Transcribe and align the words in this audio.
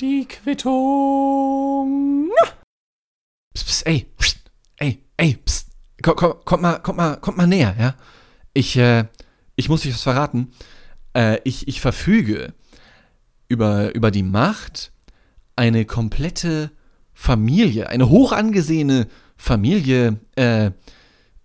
Die 0.00 0.26
Quittung. 0.26 2.30
Psst, 3.52 3.66
psst, 3.66 3.86
ey, 3.86 4.06
psst, 4.16 4.38
ey, 4.78 5.04
ey, 5.18 5.36
psst. 5.44 5.68
Komm, 6.02 6.16
komm, 6.16 6.34
kommt 6.46 6.62
mal, 6.62 6.78
kommt 6.78 6.96
mal, 6.96 7.16
kommt 7.16 7.36
mal 7.36 7.46
näher, 7.46 7.76
ja? 7.78 7.94
Ich, 8.54 8.78
äh, 8.78 9.04
ich 9.56 9.68
muss 9.68 9.84
euch 9.84 9.92
was 9.92 10.02
verraten. 10.02 10.52
Äh, 11.14 11.40
ich, 11.44 11.68
ich 11.68 11.82
verfüge 11.82 12.54
über, 13.46 13.94
über 13.94 14.10
die 14.10 14.22
Macht, 14.22 14.90
eine 15.54 15.84
komplette 15.84 16.70
Familie, 17.12 17.90
eine 17.90 18.08
hoch 18.08 18.32
angesehene 18.32 19.06
Familie, 19.36 20.18
äh, 20.34 20.70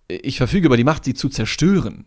ich 0.07 0.38
verfüge 0.38 0.68
über 0.68 0.77
die 0.77 0.86
Macht, 0.86 1.04
sie 1.04 1.14
zu 1.14 1.27
zerstören. 1.27 2.05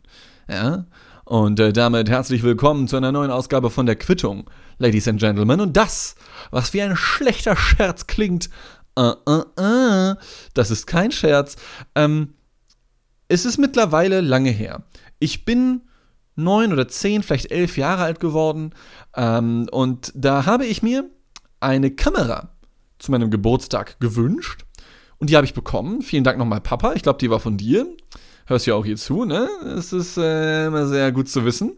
Ja? 0.48 0.86
Und 1.26 1.58
äh, 1.58 1.72
damit 1.72 2.08
herzlich 2.08 2.44
willkommen 2.44 2.86
zu 2.86 2.96
einer 2.96 3.10
neuen 3.10 3.32
Ausgabe 3.32 3.68
von 3.68 3.84
der 3.84 3.96
Quittung, 3.96 4.48
Ladies 4.78 5.08
and 5.08 5.18
Gentlemen. 5.18 5.60
Und 5.60 5.76
das, 5.76 6.14
was 6.52 6.72
wie 6.72 6.80
ein 6.80 6.94
schlechter 6.94 7.56
Scherz 7.56 8.06
klingt, 8.06 8.48
uh, 8.96 9.14
uh, 9.28 9.42
uh, 9.60 10.14
das 10.54 10.70
ist 10.70 10.86
kein 10.86 11.10
Scherz. 11.10 11.56
Ähm, 11.96 12.34
es 13.26 13.44
ist 13.44 13.58
mittlerweile 13.58 14.20
lange 14.20 14.50
her. 14.50 14.84
Ich 15.18 15.44
bin 15.44 15.80
neun 16.36 16.72
oder 16.72 16.86
zehn, 16.86 17.24
vielleicht 17.24 17.50
elf 17.50 17.76
Jahre 17.76 18.04
alt 18.04 18.20
geworden. 18.20 18.70
Ähm, 19.16 19.68
und 19.72 20.12
da 20.14 20.46
habe 20.46 20.64
ich 20.64 20.84
mir 20.84 21.10
eine 21.58 21.90
Kamera 21.90 22.50
zu 23.00 23.10
meinem 23.10 23.32
Geburtstag 23.32 23.98
gewünscht. 23.98 24.64
Und 25.18 25.28
die 25.28 25.34
habe 25.34 25.44
ich 25.44 25.54
bekommen. 25.54 26.02
Vielen 26.02 26.22
Dank 26.22 26.38
nochmal, 26.38 26.60
Papa. 26.60 26.92
Ich 26.92 27.02
glaube, 27.02 27.18
die 27.18 27.30
war 27.30 27.40
von 27.40 27.56
dir. 27.56 27.96
Hörst 28.48 28.66
ja 28.66 28.74
auch 28.74 28.84
hier 28.84 28.96
zu, 28.96 29.24
ne? 29.24 29.48
Es 29.76 29.92
ist 29.92 30.16
äh, 30.16 30.66
immer 30.66 30.86
sehr 30.86 31.10
gut 31.10 31.28
zu 31.28 31.44
wissen, 31.44 31.72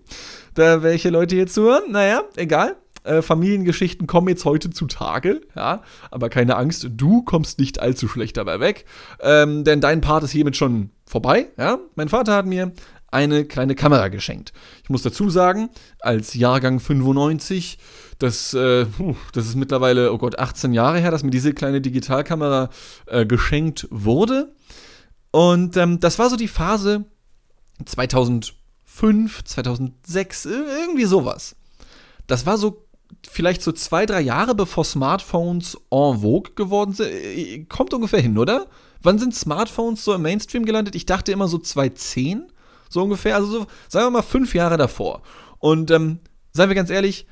da 0.52 0.82
welche 0.82 1.08
Leute 1.08 1.34
hier 1.34 1.46
zuhören. 1.46 1.90
Naja, 1.90 2.24
egal. 2.36 2.76
Äh, 3.04 3.22
Familiengeschichten 3.22 4.06
kommen 4.06 4.28
jetzt 4.28 4.44
heute 4.44 4.68
zutage, 4.68 5.40
ja. 5.56 5.82
Aber 6.10 6.28
keine 6.28 6.56
Angst, 6.56 6.86
du 6.90 7.22
kommst 7.22 7.58
nicht 7.58 7.80
allzu 7.80 8.06
schlecht 8.06 8.36
dabei 8.36 8.60
weg. 8.60 8.84
Ähm, 9.20 9.64
denn 9.64 9.80
dein 9.80 10.02
Part 10.02 10.24
ist 10.24 10.32
hiermit 10.32 10.58
schon 10.58 10.90
vorbei, 11.06 11.48
ja. 11.56 11.78
Mein 11.94 12.10
Vater 12.10 12.34
hat 12.34 12.44
mir 12.44 12.72
eine 13.10 13.46
kleine 13.46 13.74
Kamera 13.74 14.08
geschenkt. 14.08 14.52
Ich 14.82 14.90
muss 14.90 15.00
dazu 15.00 15.30
sagen, 15.30 15.70
als 16.00 16.34
Jahrgang 16.34 16.80
95, 16.80 17.78
das, 18.18 18.52
äh, 18.52 18.84
das 19.32 19.46
ist 19.46 19.54
mittlerweile, 19.54 20.12
oh 20.12 20.18
Gott, 20.18 20.38
18 20.38 20.74
Jahre 20.74 20.98
her, 20.98 21.10
dass 21.10 21.22
mir 21.22 21.30
diese 21.30 21.54
kleine 21.54 21.80
Digitalkamera 21.80 22.68
äh, 23.06 23.24
geschenkt 23.24 23.88
wurde. 23.90 24.52
Und 25.38 25.76
ähm, 25.76 26.00
das 26.00 26.18
war 26.18 26.28
so 26.30 26.34
die 26.34 26.48
Phase 26.48 27.04
2005, 27.84 29.44
2006, 29.44 30.46
irgendwie 30.46 31.04
sowas. 31.04 31.54
Das 32.26 32.44
war 32.44 32.58
so 32.58 32.88
vielleicht 33.24 33.62
so 33.62 33.70
zwei, 33.70 34.04
drei 34.04 34.20
Jahre 34.20 34.56
bevor 34.56 34.84
Smartphones 34.84 35.76
en 35.92 36.22
vogue 36.22 36.54
geworden 36.56 36.92
sind. 36.92 37.68
Kommt 37.68 37.94
ungefähr 37.94 38.20
hin, 38.20 38.36
oder? 38.36 38.66
Wann 39.00 39.20
sind 39.20 39.32
Smartphones 39.32 40.02
so 40.02 40.12
im 40.12 40.22
Mainstream 40.22 40.64
gelandet? 40.64 40.96
Ich 40.96 41.06
dachte 41.06 41.30
immer 41.30 41.46
so 41.46 41.58
2010, 41.58 42.50
so 42.88 43.04
ungefähr. 43.04 43.36
Also 43.36 43.60
so, 43.60 43.66
sagen 43.86 44.06
wir 44.06 44.10
mal 44.10 44.22
fünf 44.22 44.56
Jahre 44.56 44.76
davor. 44.76 45.22
Und 45.60 45.92
ähm, 45.92 46.18
seien 46.52 46.68
wir 46.68 46.74
ganz 46.74 46.90
ehrlich, 46.90 47.28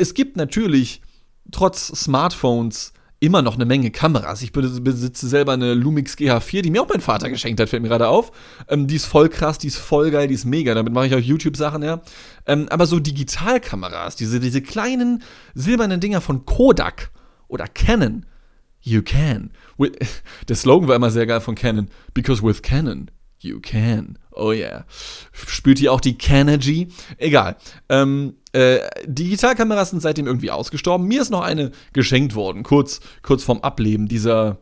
es 0.00 0.14
gibt 0.14 0.38
natürlich 0.38 1.02
trotz 1.52 1.88
Smartphones 1.88 2.94
immer 3.20 3.42
noch 3.42 3.54
eine 3.54 3.64
Menge 3.64 3.90
Kameras. 3.90 4.42
Ich 4.42 4.52
besitze 4.52 5.28
selber 5.28 5.52
eine 5.52 5.74
Lumix 5.74 6.14
GH4, 6.14 6.62
die 6.62 6.70
mir 6.70 6.82
auch 6.82 6.88
mein 6.88 7.00
Vater 7.00 7.30
geschenkt 7.30 7.60
hat, 7.60 7.68
fällt 7.68 7.82
mir 7.82 7.88
gerade 7.88 8.08
auf. 8.08 8.32
Ähm, 8.68 8.86
die 8.86 8.96
ist 8.96 9.06
voll 9.06 9.28
krass, 9.28 9.58
die 9.58 9.68
ist 9.68 9.76
voll 9.76 10.10
geil, 10.10 10.28
die 10.28 10.34
ist 10.34 10.44
mega. 10.44 10.74
Damit 10.74 10.92
mache 10.92 11.06
ich 11.06 11.14
auch 11.14 11.20
YouTube-Sachen, 11.20 11.82
ja. 11.82 12.02
Ähm, 12.46 12.66
aber 12.68 12.86
so 12.86 13.00
Digitalkameras, 13.00 14.16
diese, 14.16 14.40
diese 14.40 14.60
kleinen 14.60 15.22
silbernen 15.54 16.00
Dinger 16.00 16.20
von 16.20 16.44
Kodak 16.44 17.10
oder 17.48 17.66
Canon, 17.66 18.26
you 18.80 19.02
can. 19.02 19.50
Der 20.48 20.56
Slogan 20.56 20.88
war 20.88 20.96
immer 20.96 21.10
sehr 21.10 21.26
geil 21.26 21.40
von 21.40 21.54
Canon, 21.54 21.88
because 22.12 22.42
with 22.42 22.62
Canon, 22.62 23.10
you 23.38 23.60
can. 23.60 24.18
Oh 24.36 24.52
yeah. 24.52 24.84
Spürt 25.32 25.80
ihr 25.80 25.92
auch 25.92 26.00
die 26.00 26.18
Canergy? 26.18 26.88
Egal. 27.18 27.56
Ähm, 27.88 28.34
äh, 28.52 28.80
Digitalkameras 29.06 29.90
sind 29.90 30.00
seitdem 30.00 30.26
irgendwie 30.26 30.50
ausgestorben. 30.50 31.06
Mir 31.06 31.22
ist 31.22 31.30
noch 31.30 31.42
eine 31.42 31.72
geschenkt 31.92 32.34
worden, 32.34 32.62
kurz, 32.62 33.00
kurz 33.22 33.42
vorm 33.42 33.60
Ableben 33.60 34.08
dieser, 34.08 34.58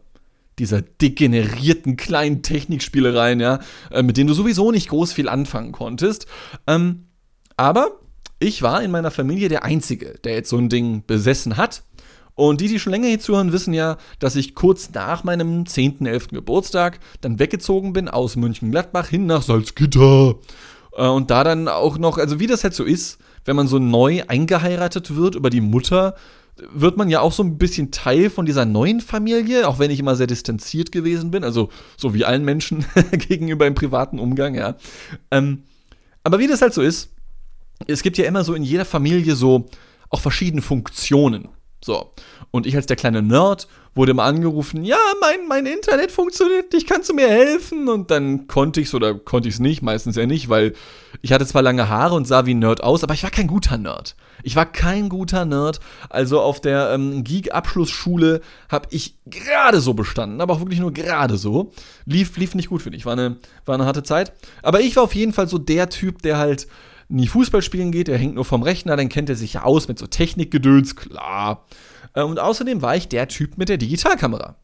dieser 0.59 0.83
degenerierten 0.83 1.97
kleinen 1.97 2.43
Technikspielereien, 2.43 3.41
ja, 3.41 3.61
äh, 3.91 4.03
mit 4.03 4.17
denen 4.17 4.29
du 4.29 4.35
sowieso 4.35 4.71
nicht 4.71 4.89
groß 4.89 5.13
viel 5.13 5.29
anfangen 5.29 5.73
konntest. 5.73 6.27
Ähm, 6.67 7.07
aber 7.57 8.01
ich 8.39 8.63
war 8.63 8.83
in 8.83 8.91
meiner 8.91 9.11
Familie 9.11 9.49
der 9.49 9.65
Einzige, 9.65 10.19
der 10.25 10.35
jetzt 10.35 10.51
so 10.51 10.59
ein 10.59 10.69
Ding 10.69 11.05
besessen 11.07 11.57
hat. 11.57 11.85
Und 12.35 12.61
die, 12.61 12.69
die 12.69 12.81
schon 12.81 12.93
länger 12.93 13.09
hier 13.09 13.21
zuhören, 13.21 13.53
wissen 13.53 13.75
ja, 13.75 13.97
dass 14.19 14.35
ich 14.35 14.55
kurz 14.55 14.91
nach 14.93 15.23
meinem 15.23 15.67
10., 15.67 16.05
11. 16.05 16.29
Geburtstag 16.29 16.99
dann 17.21 17.39
weggezogen 17.39 17.93
bin 17.93 18.09
aus 18.09 18.37
München-Gladbach 18.37 19.09
hin 19.09 19.27
nach 19.27 19.43
Salzgitter. 19.43 20.35
Äh, 20.97 21.07
und 21.07 21.31
da 21.31 21.45
dann 21.45 21.69
auch 21.69 21.99
noch, 21.99 22.19
also 22.19 22.41
wie 22.41 22.47
das 22.47 22.65
halt 22.65 22.75
so 22.75 22.85
ist, 22.85 23.19
wenn 23.45 23.57
man 23.57 23.69
so 23.69 23.79
neu 23.79 24.23
eingeheiratet 24.27 25.15
wird 25.15 25.35
über 25.37 25.51
die 25.51 25.61
Mutter, 25.61 26.15
wird 26.73 26.97
man 26.97 27.09
ja 27.09 27.21
auch 27.21 27.33
so 27.33 27.43
ein 27.43 27.59
bisschen 27.59 27.91
Teil 27.91 28.31
von 28.31 28.47
dieser 28.47 28.65
neuen 28.65 29.01
Familie, 29.01 29.69
auch 29.69 29.79
wenn 29.79 29.91
ich 29.91 29.99
immer 29.99 30.17
sehr 30.17 30.27
distanziert 30.27 30.93
gewesen 30.93 31.31
bin, 31.31 31.43
also 31.43 31.69
so 31.97 32.15
wie 32.15 32.25
allen 32.25 32.45
Menschen 32.45 32.85
gegenüber 33.13 33.67
im 33.67 33.75
privaten 33.75 34.19
Umgang, 34.19 34.55
ja. 34.55 34.77
Ähm, 35.31 35.65
aber 36.23 36.39
wie 36.39 36.47
das 36.47 36.63
halt 36.63 36.73
so 36.73 36.81
ist, 36.83 37.11
es 37.87 38.03
gibt 38.03 38.19
ja 38.19 38.25
immer 38.25 38.45
so 38.45 38.55
in 38.55 38.63
jeder 38.63 38.85
Familie 38.85 39.35
so 39.35 39.67
auch 40.11 40.21
verschiedene 40.21 40.63
Funktionen. 40.63 41.49
So. 41.85 42.13
Und 42.51 42.67
ich 42.67 42.77
als 42.77 42.87
der 42.87 42.97
kleine 42.97 43.21
Nerd 43.21 43.69
wurde 43.95 44.13
immer 44.13 44.23
angerufen, 44.23 44.85
ja, 44.85 44.97
mein, 45.21 45.47
mein 45.49 45.67
Internet 45.67 46.11
funktioniert 46.11 46.73
nicht, 46.73 46.89
kannst 46.89 47.11
du 47.11 47.15
mir 47.15 47.29
helfen? 47.29 47.89
Und 47.89 48.11
dann 48.11 48.47
konnte 48.47 48.81
ich 48.81 48.87
es 48.87 48.95
oder 48.95 49.13
konnte 49.15 49.51
ich 49.51 49.57
es 49.57 49.61
nicht, 49.61 49.83
meistens 49.83 50.17
ja 50.17 50.25
nicht, 50.25 50.49
weil 50.49 50.73
ich 51.21 51.31
hatte 51.31 51.45
zwar 51.45 51.61
lange 51.61 51.91
Haare 51.91 52.15
und 52.15 52.27
sah 52.27 52.47
wie 52.47 52.55
ein 52.55 52.59
Nerd 52.59 52.83
aus, 52.83 53.05
aber 53.05 53.13
ich 53.13 53.23
war 53.23 53.31
kein 53.31 53.49
guter 53.49 53.77
Nerd. 53.77 54.17
Ich 54.43 54.57
war 54.57 54.65
kein 54.65 55.11
guter 55.11 55.45
Nerd. 55.45 55.81
Also 56.09 56.41
auf 56.41 56.59
der 56.59 56.91
ähm, 56.95 57.23
Geek-Abschlussschule 57.23 58.41
habe 58.71 58.89
ich 58.91 59.19
gerade 59.27 59.81
so 59.81 59.93
bestanden, 59.93 60.41
aber 60.41 60.55
auch 60.55 60.61
wirklich 60.61 60.81
nur 60.81 60.93
gerade 60.93 61.37
so. 61.37 61.71
Lief, 62.07 62.39
lief 62.39 62.55
nicht 62.55 62.71
gut 62.71 62.81
für 62.81 62.91
mich, 62.91 63.05
war 63.05 63.13
eine, 63.13 63.37
war 63.67 63.75
eine 63.75 63.85
harte 63.85 64.03
Zeit. 64.03 64.33
Aber 64.63 64.81
ich 64.81 64.97
war 64.97 65.03
auf 65.03 65.15
jeden 65.15 65.35
Fall 65.35 65.49
so 65.49 65.59
der 65.59 65.91
Typ, 65.91 66.23
der 66.23 66.39
halt 66.39 66.67
nie 67.09 67.29
Fußball 67.29 67.63
spielen 67.63 67.93
geht, 67.93 68.09
der 68.09 68.19
hängt 68.19 68.35
nur 68.35 68.45
vom 68.45 68.63
Rechner, 68.63 68.97
dann 68.97 69.09
kennt 69.09 69.29
er 69.29 69.37
sich 69.37 69.55
ja 69.55 69.63
aus 69.63 69.89
mit 69.89 69.99
so 69.99 70.07
Technikgedöns, 70.07 70.97
klar. 70.97 71.67
Äh, 72.15 72.23
und 72.23 72.39
außerdem 72.39 72.83
war 72.83 72.97
ich 72.97 73.09
der 73.09 73.29
Typ 73.29 73.59
mit 73.59 73.69
der 73.69 73.77
Digitalkamera. 73.77 74.57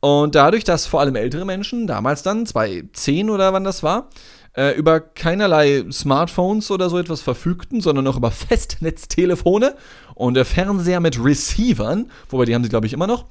Und 0.00 0.34
dadurch, 0.34 0.64
dass 0.64 0.86
vor 0.86 1.00
allem 1.00 1.14
ältere 1.14 1.44
Menschen, 1.44 1.86
damals 1.86 2.22
dann, 2.22 2.46
2010 2.46 3.28
oder 3.28 3.52
wann 3.52 3.64
das 3.64 3.82
war, 3.82 4.08
äh, 4.56 4.74
über 4.76 5.00
keinerlei 5.00 5.84
Smartphones 5.92 6.70
oder 6.70 6.88
so 6.88 6.98
etwas 6.98 7.20
verfügten, 7.20 7.80
sondern 7.80 8.04
noch 8.04 8.16
über 8.16 8.30
Festnetztelefone 8.30 9.76
und 10.14 10.38
Fernseher 10.38 11.00
mit 11.00 11.22
Receivern, 11.22 12.10
wobei 12.30 12.46
die 12.46 12.54
haben 12.54 12.64
sie, 12.64 12.70
glaube 12.70 12.86
ich, 12.86 12.92
immer 12.92 13.06
noch, 13.06 13.26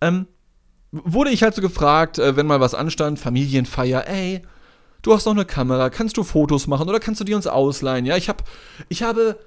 ähm, 0.00 0.26
wurde 0.90 1.30
ich 1.30 1.42
halt 1.42 1.54
so 1.54 1.62
gefragt, 1.62 2.18
äh, 2.18 2.36
wenn 2.36 2.46
mal 2.46 2.60
was 2.60 2.74
anstand, 2.74 3.18
Familienfeier, 3.18 4.06
ey, 4.08 4.42
du 5.02 5.12
hast 5.12 5.26
noch 5.26 5.32
eine 5.32 5.44
Kamera, 5.44 5.90
kannst 5.90 6.16
du 6.16 6.24
Fotos 6.24 6.66
machen 6.66 6.88
oder 6.88 7.00
kannst 7.00 7.20
du 7.20 7.24
die 7.24 7.34
uns 7.34 7.46
ausleihen? 7.46 8.06
Ja, 8.06 8.16
ich, 8.16 8.28
hab, 8.28 8.44
ich 8.88 9.02
habe 9.02 9.38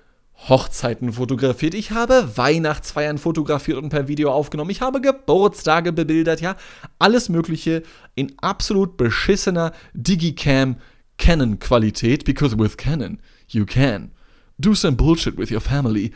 Hochzeiten 0.50 1.13
fotografiert, 1.13 1.73
ich 1.73 1.91
habe 1.91 2.35
Weihnachtsfeiern 2.35 3.17
fotografiert 3.17 3.78
und 3.78 3.90
per 3.90 4.07
Video 4.07 4.31
aufgenommen, 4.31 4.72
ich 4.72 4.81
habe 4.81 5.01
Geburtstage 5.01 5.94
bebildert, 5.94 6.41
ja, 6.41 6.56
alles 6.97 7.29
Mögliche 7.29 7.84
in 8.16 8.34
absolut 8.41 8.97
beschissener 8.97 9.72
Digicam 9.94 10.78
Canon 11.17 11.59
Qualität, 11.59 12.25
because 12.25 12.57
with 12.57 12.78
Canon 12.78 13.19
you 13.47 13.66
can 13.66 14.11
do 14.61 14.75
some 14.75 14.95
bullshit 14.95 15.38
with 15.38 15.51
your 15.51 15.61
family. 15.61 16.11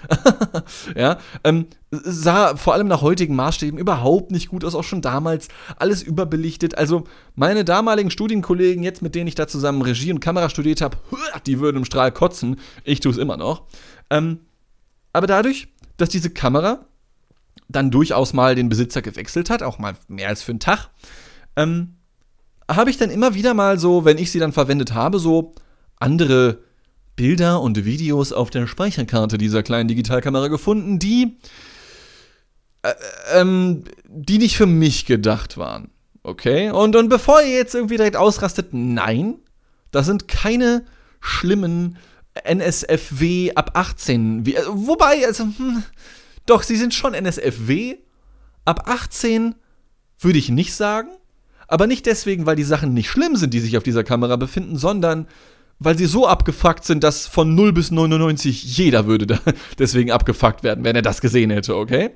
ja, 0.95 1.17
ähm, 1.43 1.67
sah 1.91 2.55
vor 2.55 2.73
allem 2.73 2.87
nach 2.87 3.01
heutigen 3.01 3.35
Maßstäben 3.35 3.79
überhaupt 3.79 4.31
nicht 4.31 4.49
gut 4.49 4.63
aus, 4.63 4.75
auch 4.75 4.83
schon 4.83 5.01
damals 5.01 5.47
alles 5.77 6.03
überbelichtet. 6.03 6.77
Also 6.77 7.05
meine 7.35 7.65
damaligen 7.65 8.11
Studienkollegen, 8.11 8.83
jetzt 8.83 9.01
mit 9.01 9.15
denen 9.15 9.27
ich 9.27 9.35
da 9.35 9.47
zusammen 9.47 9.81
Regie 9.81 10.11
und 10.11 10.19
Kamera 10.19 10.49
studiert 10.49 10.81
habe, 10.81 10.97
die 11.45 11.59
würden 11.59 11.77
im 11.77 11.85
Strahl 11.85 12.11
kotzen. 12.11 12.57
Ich 12.83 12.99
tue 12.99 13.11
es 13.11 13.17
immer 13.17 13.37
noch. 13.37 13.63
Ähm, 14.09 14.39
aber 15.11 15.27
dadurch, 15.27 15.69
dass 15.97 16.09
diese 16.09 16.29
Kamera 16.29 16.85
dann 17.67 17.89
durchaus 17.91 18.33
mal 18.33 18.55
den 18.55 18.69
Besitzer 18.69 19.01
gewechselt 19.01 19.49
hat, 19.49 19.63
auch 19.63 19.79
mal 19.79 19.95
mehr 20.07 20.29
als 20.29 20.43
für 20.43 20.51
einen 20.51 20.59
Tag, 20.59 20.89
ähm, 21.55 21.95
habe 22.69 22.89
ich 22.89 22.97
dann 22.97 23.09
immer 23.09 23.33
wieder 23.33 23.53
mal 23.53 23.79
so, 23.79 24.05
wenn 24.05 24.17
ich 24.17 24.31
sie 24.31 24.39
dann 24.39 24.51
verwendet 24.51 24.93
habe, 24.93 25.19
so 25.19 25.53
andere 25.99 26.59
Bilder 27.15 27.61
und 27.61 27.85
Videos 27.85 28.31
auf 28.33 28.49
der 28.49 28.67
Speicherkarte 28.67 29.37
dieser 29.37 29.63
kleinen 29.63 29.87
Digitalkamera 29.87 30.47
gefunden, 30.47 30.99
die, 30.99 31.37
äh, 32.83 32.93
ähm, 33.33 33.83
die 34.07 34.37
nicht 34.37 34.57
für 34.57 34.65
mich 34.65 35.05
gedacht 35.05 35.57
waren. 35.57 35.91
Okay? 36.23 36.71
Und, 36.71 36.95
und 36.95 37.09
bevor 37.09 37.41
ihr 37.41 37.55
jetzt 37.55 37.75
irgendwie 37.75 37.97
direkt 37.97 38.17
ausrastet, 38.17 38.69
nein, 38.71 39.35
das 39.91 40.05
sind 40.05 40.27
keine 40.27 40.85
schlimmen 41.21 41.97
NSFW 42.43 43.53
ab 43.55 43.71
18. 43.75 44.45
Wie, 44.45 44.55
äh, 44.55 44.63
wobei, 44.67 45.25
also, 45.25 45.43
hm, 45.43 45.83
doch, 46.45 46.63
sie 46.63 46.75
sind 46.75 46.93
schon 46.93 47.13
NSFW. 47.13 47.97
Ab 48.65 48.89
18 48.89 49.55
würde 50.19 50.39
ich 50.39 50.49
nicht 50.49 50.73
sagen. 50.73 51.09
Aber 51.67 51.87
nicht 51.87 52.05
deswegen, 52.05 52.45
weil 52.45 52.55
die 52.55 52.63
Sachen 52.63 52.93
nicht 52.93 53.09
schlimm 53.09 53.35
sind, 53.35 53.53
die 53.53 53.59
sich 53.59 53.77
auf 53.77 53.83
dieser 53.83 54.03
Kamera 54.03 54.35
befinden, 54.35 54.77
sondern 54.77 55.27
weil 55.79 55.97
sie 55.97 56.05
so 56.05 56.27
abgefuckt 56.27 56.85
sind, 56.85 57.03
dass 57.03 57.27
von 57.27 57.53
0 57.53 57.73
bis 57.73 57.91
99 57.91 58.77
jeder 58.77 59.07
würde 59.07 59.27
da 59.27 59.39
deswegen 59.79 60.11
abgefuckt 60.11 60.63
werden, 60.63 60.83
wenn 60.83 60.95
er 60.95 61.01
das 61.01 61.21
gesehen 61.21 61.51
hätte, 61.51 61.75
okay? 61.75 62.11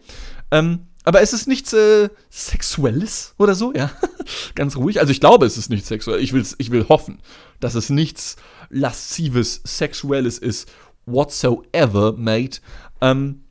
Ähm, 0.51 0.87
aber 1.03 1.21
es 1.21 1.33
ist 1.33 1.47
nichts 1.47 1.73
äh, 1.73 2.09
Sexuelles 2.29 3.33
oder 3.37 3.55
so, 3.55 3.73
ja? 3.73 3.91
Ganz 4.55 4.75
ruhig. 4.75 4.99
Also 4.99 5.11
ich 5.11 5.19
glaube, 5.19 5.45
es 5.45 5.57
ist 5.57 5.69
nichts 5.69 5.87
Sexuelles. 5.87 6.23
Ich, 6.23 6.33
will's, 6.33 6.55
ich 6.57 6.71
will 6.71 6.87
hoffen, 6.87 7.19
dass 7.59 7.75
es 7.75 7.89
nichts 7.89 8.35
Laszives, 8.69 9.61
Sexuelles 9.65 10.37
ist. 10.37 10.69
Whatsoever, 11.05 12.13
mate. 12.13 12.61
Ähm, 13.01 13.43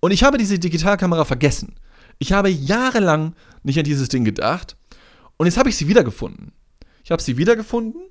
und 0.00 0.10
ich 0.10 0.22
habe 0.22 0.38
diese 0.38 0.58
Digitalkamera 0.58 1.24
vergessen. 1.24 1.76
Ich 2.18 2.32
habe 2.32 2.48
jahrelang 2.48 3.34
nicht 3.62 3.78
an 3.78 3.84
dieses 3.84 4.08
Ding 4.08 4.24
gedacht. 4.24 4.76
Und 5.36 5.46
jetzt 5.46 5.56
habe 5.56 5.70
ich 5.70 5.76
sie 5.76 5.88
wiedergefunden. 5.88 6.52
Ich 7.02 7.10
habe 7.10 7.22
sie 7.22 7.36
wiedergefunden 7.36 8.02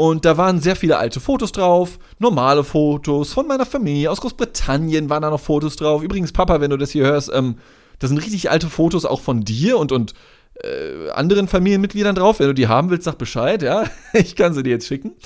und 0.00 0.24
da 0.24 0.38
waren 0.38 0.62
sehr 0.62 0.76
viele 0.76 0.96
alte 0.96 1.20
Fotos 1.20 1.52
drauf, 1.52 1.98
normale 2.18 2.64
Fotos 2.64 3.34
von 3.34 3.46
meiner 3.46 3.66
Familie. 3.66 4.10
Aus 4.10 4.22
Großbritannien 4.22 5.10
waren 5.10 5.20
da 5.20 5.28
noch 5.28 5.40
Fotos 5.40 5.76
drauf. 5.76 6.02
Übrigens, 6.02 6.32
Papa, 6.32 6.62
wenn 6.62 6.70
du 6.70 6.78
das 6.78 6.90
hier 6.90 7.04
hörst, 7.04 7.30
ähm, 7.34 7.56
da 7.98 8.08
sind 8.08 8.16
richtig 8.16 8.50
alte 8.50 8.70
Fotos 8.70 9.04
auch 9.04 9.20
von 9.20 9.42
dir 9.42 9.76
und, 9.76 9.92
und 9.92 10.14
äh, 10.54 11.10
anderen 11.10 11.48
Familienmitgliedern 11.48 12.14
drauf. 12.14 12.40
Wenn 12.40 12.46
du 12.46 12.54
die 12.54 12.66
haben 12.66 12.88
willst, 12.88 13.04
sag 13.04 13.18
Bescheid, 13.18 13.60
ja. 13.62 13.84
Ich 14.14 14.36
kann 14.36 14.54
sie 14.54 14.62
dir 14.62 14.70
jetzt 14.70 14.86
schicken. 14.86 15.16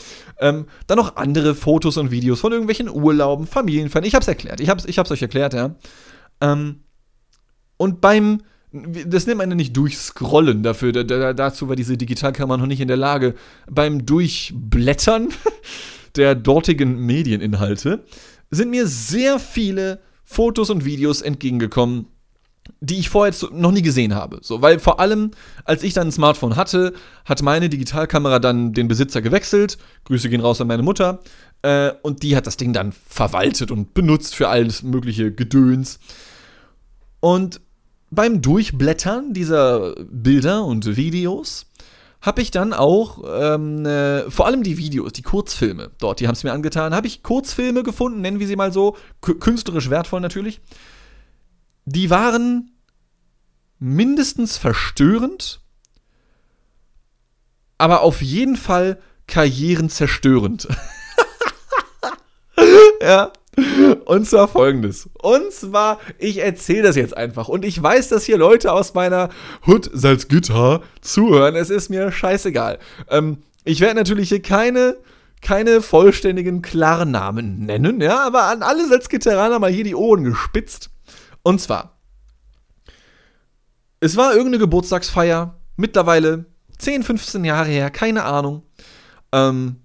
Ähm, 0.41 0.67
dann 0.88 0.99
noch 0.99 1.15
andere 1.15 1.55
Fotos 1.55 1.97
und 1.97 2.11
Videos 2.11 2.41
von 2.41 2.50
irgendwelchen 2.50 2.88
Urlauben, 2.88 3.47
Familienfeiern. 3.47 4.05
Ich 4.05 4.17
hab's 4.17 4.26
erklärt. 4.26 4.59
Ich 4.59 4.71
hab's, 4.71 4.87
ich 4.87 4.99
hab's 4.99 5.12
euch 5.12 5.23
erklärt, 5.23 5.55
ja. 5.55 5.76
Ähm, 6.41 6.81
und 7.76 8.00
beim 8.00 8.43
das 8.75 9.26
nennt 9.26 9.38
man 9.38 9.50
ja 9.50 9.55
nicht 9.55 9.76
durchscrollen 9.76 10.62
dafür. 10.65 10.93
Da, 10.93 11.05
da, 11.05 11.32
dazu 11.32 11.69
war 11.69 11.76
diese 11.76 11.97
Digitalkamera 11.97 12.59
noch 12.59 12.67
nicht 12.67 12.81
in 12.81 12.88
der 12.88 12.97
Lage. 12.97 13.35
Beim 13.71 14.05
Durchblättern 14.05 15.29
der 16.17 16.35
dortigen 16.35 16.99
Medieninhalte 16.99 18.05
sind 18.50 18.71
mir 18.71 18.87
sehr 18.87 19.38
viele 19.38 20.00
Fotos 20.25 20.71
und 20.71 20.85
Videos 20.85 21.23
entgegengekommen, 21.23 22.06
die 22.81 22.99
ich 22.99 23.11
vorher 23.11 23.35
noch 23.53 23.71
nie 23.71 23.82
gesehen 23.82 24.15
habe. 24.15 24.38
So, 24.43 24.61
weil 24.61 24.81
vor 24.81 24.99
allem, 24.99 25.31
als 25.65 25.85
ich 25.85 25.93
dann 25.93 26.09
ein 26.09 26.12
Smartphone 26.12 26.56
hatte, 26.56 26.94
hat 27.25 27.43
meine 27.43 27.69
Digitalkamera 27.69 28.41
dann 28.41 28.73
den 28.73 28.88
Besitzer 28.88 29.23
gewechselt. 29.23 29.79
Grüße 30.05 30.29
gehen 30.29 30.41
raus 30.41 30.61
an 30.61 30.67
meine 30.67 30.82
Mutter. 30.82 31.21
Äh, 31.62 31.93
und 32.03 32.25
die 32.25 32.37
hat 32.37 32.49
das 32.49 32.56
Ding 32.56 32.73
dann 32.73 32.93
verwaltet 32.93 33.71
und 33.71 33.94
benutzt 33.94 34.35
für 34.35 34.49
alles 34.49 34.82
mögliche 34.82 35.31
Gedöns. 35.31 36.00
Und 37.21 37.61
beim 38.14 38.43
Durchblättern 38.43 39.32
dieser 39.32 39.94
Bilder 40.11 40.64
und 40.64 40.96
Videos 40.96 41.66
habe 42.20 42.40
ich 42.40 42.50
dann 42.50 42.72
auch 42.72 43.22
ähm, 43.26 43.84
äh, 43.84 44.31
vor 44.31 44.46
allem 44.46 44.62
die 44.62 44.78
Videos, 44.78 45.12
die 45.12 45.22
Kurzfilme 45.22 45.90
dort, 45.99 46.20
die 46.20 46.26
haben 46.26 46.34
es 46.34 46.43
mir 46.43 46.52
angetan, 46.52 46.94
habe 46.94 47.06
ich 47.06 47.22
Kurzfilme 47.22 47.82
gefunden, 47.82 48.22
nennen 48.22 48.40
wir 48.40 48.46
sie 48.46 48.56
mal 48.56 48.72
so, 48.72 48.96
künstlerisch 49.20 49.90
wertvoll 49.90 50.20
natürlich. 50.20 50.62
Die 51.84 52.08
waren 52.08 52.70
mindestens 53.78 54.56
verstörend, 54.56 55.61
aber 57.76 58.00
auf 58.00 58.22
jeden 58.22 58.56
Fall 58.56 58.99
karrierenzerstörend. 59.26 60.69
ja. 63.02 63.32
Und 64.05 64.27
zwar 64.27 64.49
folgendes. 64.49 65.09
Und 65.21 65.53
zwar, 65.53 65.99
ich 66.19 66.39
erzähle 66.39 66.83
das 66.83 66.97
jetzt 66.97 67.17
einfach. 67.17 67.49
Und 67.49 67.65
ich 67.65 67.81
weiß, 67.81 68.09
dass 68.09 68.25
hier 68.25 68.37
Leute 68.37 68.73
aus 68.73 68.95
meiner 68.95 69.29
Hood 69.67 69.91
Salzgitter 69.93 70.83
zuhören. 71.01 71.55
Es 71.55 71.71
ist 71.71 71.89
mir 71.89 72.11
scheißegal. 72.11 72.79
Ähm, 73.09 73.39
ich 73.65 73.81
werde 73.81 73.97
natürlich 73.97 74.29
hier 74.29 74.43
keine, 74.43 74.97
keine 75.41 75.81
vollständigen 75.81 76.62
Klarnamen 76.62 77.61
nennen, 77.65 78.01
ja, 78.01 78.21
aber 78.27 78.45
an 78.45 78.62
alle 78.62 78.87
Salzgitteraner 78.87 79.59
mal 79.59 79.71
hier 79.71 79.85
die 79.85 79.95
Ohren 79.95 80.25
gespitzt. 80.25 80.91
Und 81.43 81.61
zwar, 81.61 81.99
es 84.00 84.17
war 84.17 84.33
irgendeine 84.33 84.59
Geburtstagsfeier, 84.59 85.59
mittlerweile 85.77 86.47
10, 86.79 87.03
15 87.03 87.45
Jahre 87.45 87.69
her, 87.69 87.91
keine 87.91 88.25
Ahnung. 88.25 88.62
Ähm, 89.33 89.84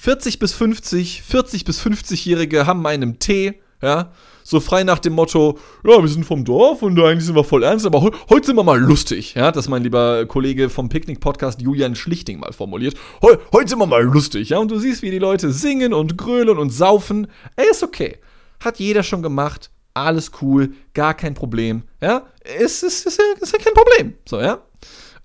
40 0.00 0.38
bis 0.38 0.54
50, 0.54 1.22
40 1.22 1.64
bis 1.66 1.82
50-Jährige 1.82 2.66
haben 2.66 2.86
einen 2.86 3.18
Tee, 3.18 3.60
ja, 3.82 4.12
so 4.42 4.58
frei 4.58 4.82
nach 4.82 4.98
dem 4.98 5.12
Motto, 5.12 5.58
ja, 5.84 6.00
wir 6.00 6.08
sind 6.08 6.24
vom 6.24 6.42
Dorf 6.42 6.80
und 6.80 6.98
eigentlich 6.98 7.26
sind 7.26 7.34
wir 7.34 7.44
voll 7.44 7.64
ernst, 7.64 7.84
aber 7.84 8.00
he 8.00 8.10
heute 8.30 8.46
sind 8.46 8.56
wir 8.56 8.64
mal 8.64 8.80
lustig, 8.80 9.34
ja, 9.34 9.52
das 9.52 9.68
mein 9.68 9.82
lieber 9.82 10.24
Kollege 10.24 10.70
vom 10.70 10.88
Picknick-Podcast 10.88 11.60
Julian 11.60 11.94
Schlichting 11.94 12.40
mal 12.40 12.54
formuliert. 12.54 12.94
He 13.20 13.28
heute 13.52 13.68
sind 13.68 13.78
wir 13.78 13.86
mal 13.86 14.02
lustig, 14.02 14.48
ja, 14.48 14.58
und 14.58 14.70
du 14.70 14.78
siehst, 14.78 15.02
wie 15.02 15.10
die 15.10 15.18
Leute 15.18 15.52
singen 15.52 15.92
und 15.92 16.16
grölen 16.16 16.56
und 16.56 16.70
saufen. 16.70 17.26
Ey, 17.56 17.70
ist 17.70 17.82
okay. 17.82 18.16
Hat 18.64 18.78
jeder 18.78 19.02
schon 19.02 19.22
gemacht, 19.22 19.70
alles 19.92 20.30
cool, 20.40 20.72
gar 20.94 21.12
kein 21.12 21.34
Problem, 21.34 21.82
ja, 22.00 22.26
es 22.42 22.82
ist, 22.82 23.04
ist, 23.04 23.20
ist, 23.20 23.42
ist 23.42 23.52
ja 23.52 23.58
kein 23.58 23.74
Problem, 23.74 24.14
so, 24.26 24.40
ja. 24.40 24.62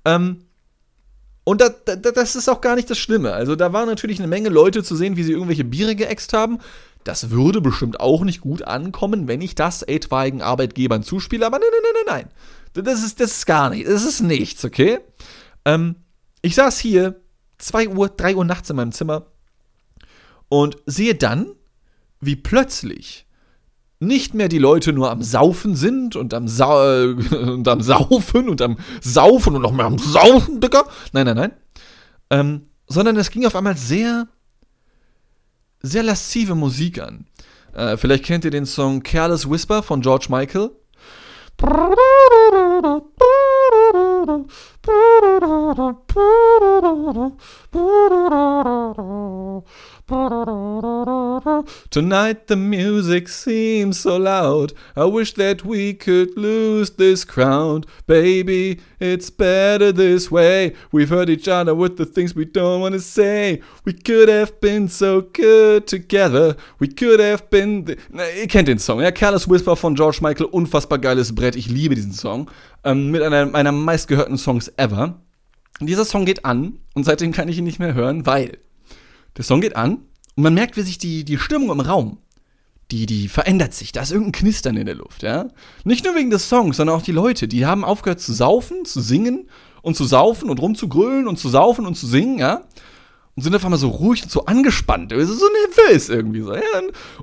Ähm, 0.04 0.42
und 1.45 1.62
da, 1.62 1.69
da, 1.69 1.95
das 1.95 2.36
ist 2.36 2.50
auch 2.50 2.59
gar 2.59 2.75
nicht 2.75 2.89
das 2.89 2.97
Schlimme. 2.97 3.31
Also 3.31 3.56
da 3.56 3.71
waren 3.71 3.88
natürlich 3.88 4.19
eine 4.19 4.27
Menge 4.27 4.50
Leute 4.50 4.83
zu 4.83 4.95
sehen, 4.95 5.15
wie 5.15 5.24
sie 5.24 5.31
irgendwelche 5.31 5.63
Biere 5.63 5.95
geäxt 5.95 6.33
haben. 6.33 6.59
Das 7.03 7.30
würde 7.30 7.62
bestimmt 7.62 8.00
auch 8.00 8.24
nicht 8.24 8.42
gut 8.42 8.63
ankommen, 8.63 9.27
wenn 9.27 9.42
ich 9.42 9.53
das 9.53 9.83
etwaigen 9.83 10.42
Arbeitgebern 10.42 11.03
zuspiele. 11.03 11.45
Aber 11.45 11.59
nein, 11.59 11.69
nein, 11.71 11.81
nein, 11.83 12.03
nein, 12.07 12.30
nein. 12.74 12.83
Das 12.83 13.03
ist, 13.03 13.19
das 13.19 13.31
ist 13.31 13.45
gar 13.45 13.69
nicht. 13.69 13.88
Das 13.88 14.03
ist 14.03 14.21
nichts, 14.21 14.65
okay? 14.65 15.00
Ähm, 15.65 15.97
ich 16.42 16.56
saß 16.56 16.80
hier 16.80 17.21
2 17.59 17.89
Uhr, 17.89 18.09
3 18.09 18.36
Uhr 18.36 18.44
nachts 18.44 18.71
in 18.71 18.75
meinem 18.75 18.91
Zimmer 18.91 19.27
und 20.50 20.77
sehe 20.88 21.13
dann, 21.13 21.51
wie 22.21 22.36
plötzlich 22.36 23.25
nicht 24.05 24.33
mehr 24.33 24.47
die 24.47 24.57
Leute 24.57 24.93
nur 24.93 25.11
am 25.11 25.21
Saufen 25.21 25.75
sind 25.75 26.15
und 26.15 26.33
am, 26.33 26.47
Sa 26.47 27.03
und 27.03 27.67
am 27.67 27.81
Saufen 27.81 28.49
und 28.49 28.61
am 28.61 28.77
Saufen 29.01 29.55
und 29.55 29.61
noch 29.61 29.71
mehr 29.71 29.85
am 29.85 29.97
Saufen, 29.97 30.61
Digga. 30.61 30.85
Nein, 31.11 31.25
nein, 31.25 31.35
nein. 31.35 31.51
Ähm, 32.29 32.61
sondern 32.87 33.17
es 33.17 33.29
ging 33.29 33.45
auf 33.45 33.55
einmal 33.55 33.77
sehr, 33.77 34.27
sehr 35.81 36.03
laszive 36.03 36.55
Musik 36.55 37.01
an. 37.01 37.25
Äh, 37.73 37.97
vielleicht 37.97 38.23
kennt 38.23 38.45
ihr 38.45 38.51
den 38.51 38.65
Song 38.65 39.03
Careless 39.03 39.49
Whisper 39.49 39.83
von 39.83 40.01
George 40.01 40.27
Michael. 40.29 40.71
Tonight 51.89 52.48
the 52.48 52.55
music 52.55 53.27
seems 53.27 54.00
so 54.00 54.17
loud. 54.17 54.74
I 54.95 55.05
wish 55.05 55.34
that 55.34 55.65
we 55.65 55.95
could 55.95 56.38
lose 56.38 56.91
this 56.91 57.25
crowd. 57.25 57.88
Baby, 58.05 58.79
it's 59.00 59.31
better 59.31 59.91
this 59.91 60.29
way. 60.29 60.75
We've 60.91 61.10
hurt 61.10 61.29
each 61.29 61.48
other 61.48 61.74
with 61.74 61.98
the 61.98 62.05
things 62.05 62.36
we 62.36 62.45
don't 62.45 62.81
want 62.81 62.93
to 62.93 63.01
say. 63.01 63.62
We 63.86 63.93
could 63.93 64.29
have 64.29 64.62
been 64.62 64.88
so 64.88 65.22
good 65.22 65.88
together. 65.88 66.55
We 66.77 66.89
could 66.89 67.19
have 67.19 67.50
been. 67.50 67.98
Na, 68.12 68.24
ihr 68.39 68.48
kennt 68.48 68.67
den 68.67 68.77
Song, 68.77 69.01
ja? 69.01 69.10
Careless 69.10 69.50
Whisper 69.50 69.75
von 69.75 69.95
George 69.95 70.19
Michael. 70.22 70.45
Unfassbar 70.51 71.00
geiles 71.00 71.34
Brett. 71.34 71.55
Ich 71.55 71.67
liebe 71.67 71.95
diesen 71.95 72.13
Song. 72.13 72.51
Ähm, 72.84 73.10
mit 73.10 73.24
einer 73.24 73.48
meiner 73.48 73.72
meistgehörten 73.72 74.38
Songs 74.38 74.67
ever. 74.77 75.19
Dieser 75.82 76.05
Song 76.05 76.25
geht 76.25 76.46
an 76.46 76.79
und 76.94 77.03
seitdem 77.03 77.32
kann 77.32 77.50
ich 77.50 77.58
ihn 77.58 77.63
nicht 77.63 77.79
mehr 77.79 77.94
hören, 77.94 78.25
weil 78.25 78.60
der 79.36 79.44
Song 79.44 79.62
geht 79.62 79.75
an 79.75 80.00
und 80.36 80.44
man 80.44 80.53
merkt, 80.53 80.77
wie 80.77 80.82
sich 80.82 80.98
die, 80.98 81.25
die 81.25 81.38
Stimmung 81.38 81.70
im 81.72 81.82
Raum, 81.82 82.17
die, 82.91 83.05
die 83.05 83.27
verändert 83.27 83.74
sich. 83.74 83.91
Da 83.91 84.01
ist 84.01 84.12
irgendein 84.12 84.32
Knistern 84.34 84.77
in 84.77 84.86
der 84.86 84.96
Luft, 84.96 85.24
ja. 85.24 85.48
Nicht 85.84 86.05
nur 86.05 86.15
wegen 86.15 86.29
des 86.29 86.48
Songs, 86.48 86.77
sondern 86.77 86.96
auch 86.96 87.01
die 87.01 87.12
Leute, 87.12 87.48
die 87.48 87.65
haben 87.65 87.84
aufgehört 87.84 88.22
zu 88.22 88.32
saufen, 88.32 88.86
zu 88.86 89.01
singen 89.01 89.50
und 89.82 89.96
zu 89.96 90.05
saufen 90.05 90.50
und 90.50 90.62
rumzugrölen 90.62 91.27
und 91.27 91.38
zu 91.38 91.50
saufen 91.50 91.86
und 91.86 91.96
zu 91.96 92.08
singen, 92.08 92.39
ja. 92.39 92.63
Und 93.36 93.44
sind 93.44 93.55
auf 93.55 93.65
einmal 93.65 93.79
so 93.79 93.89
ruhig 93.89 94.24
und 94.24 94.32
so 94.32 94.46
angespannt, 94.46 95.12
so 95.12 95.17
nervös 95.17 96.08
irgendwie 96.10 96.41
so, 96.41 96.53
ja. 96.53 96.62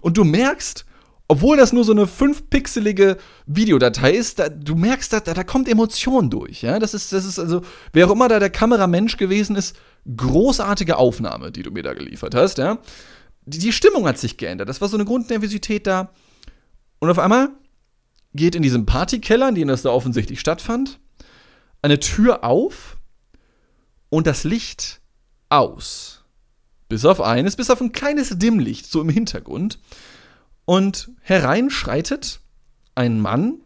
Und 0.00 0.16
du 0.16 0.24
merkst, 0.24 0.84
obwohl 1.28 1.56
das 1.56 1.72
nur 1.72 1.84
so 1.84 1.92
eine 1.92 2.06
fünfpixelige 2.06 3.16
Videodatei 3.46 4.12
ist, 4.12 4.38
da, 4.38 4.48
du 4.48 4.74
merkst, 4.74 5.12
da, 5.12 5.20
da 5.20 5.44
kommt 5.44 5.68
Emotion 5.68 6.30
durch. 6.30 6.62
Ja? 6.62 6.78
Das, 6.78 6.94
ist, 6.94 7.12
das 7.12 7.24
ist 7.24 7.38
also, 7.38 7.62
wer 7.92 8.06
auch 8.06 8.12
immer 8.12 8.28
da 8.28 8.38
der 8.38 8.50
Kameramensch 8.50 9.16
gewesen 9.16 9.56
ist, 9.56 9.76
großartige 10.16 10.96
Aufnahme, 10.96 11.52
die 11.52 11.62
du 11.62 11.70
mir 11.70 11.82
da 11.82 11.94
geliefert 11.94 12.34
hast. 12.34 12.58
Ja? 12.58 12.78
Die, 13.46 13.58
die 13.58 13.72
Stimmung 13.72 14.06
hat 14.06 14.18
sich 14.18 14.36
geändert. 14.36 14.68
Das 14.68 14.80
war 14.80 14.88
so 14.88 14.96
eine 14.96 15.04
Grundnervosität 15.04 15.86
da. 15.86 16.10
Und 16.98 17.10
auf 17.10 17.18
einmal 17.18 17.50
geht 18.34 18.54
in 18.54 18.62
diesem 18.62 18.86
Partykeller, 18.86 19.48
in 19.48 19.54
dem 19.54 19.68
das 19.68 19.82
da 19.82 19.90
offensichtlich 19.90 20.40
stattfand, 20.40 20.98
eine 21.82 21.98
Tür 21.98 22.44
auf 22.44 22.98
und 24.08 24.26
das 24.26 24.44
Licht 24.44 25.00
aus 25.48 26.24
Bis 26.88 27.04
auf 27.04 27.20
eines, 27.20 27.56
bis 27.56 27.70
auf 27.70 27.80
ein 27.80 27.92
kleines 27.92 28.38
Dimmlicht, 28.38 28.86
so 28.86 29.00
im 29.00 29.08
Hintergrund. 29.08 29.78
Und 30.72 31.10
herein 31.20 31.68
schreitet 31.68 32.40
ein 32.94 33.20
Mann 33.20 33.60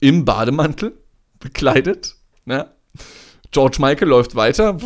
im 0.00 0.24
Bademantel, 0.24 0.98
bekleidet. 1.38 2.16
Ja. 2.46 2.72
George 3.50 3.76
Michael 3.78 4.08
läuft 4.08 4.34
weiter. 4.34 4.78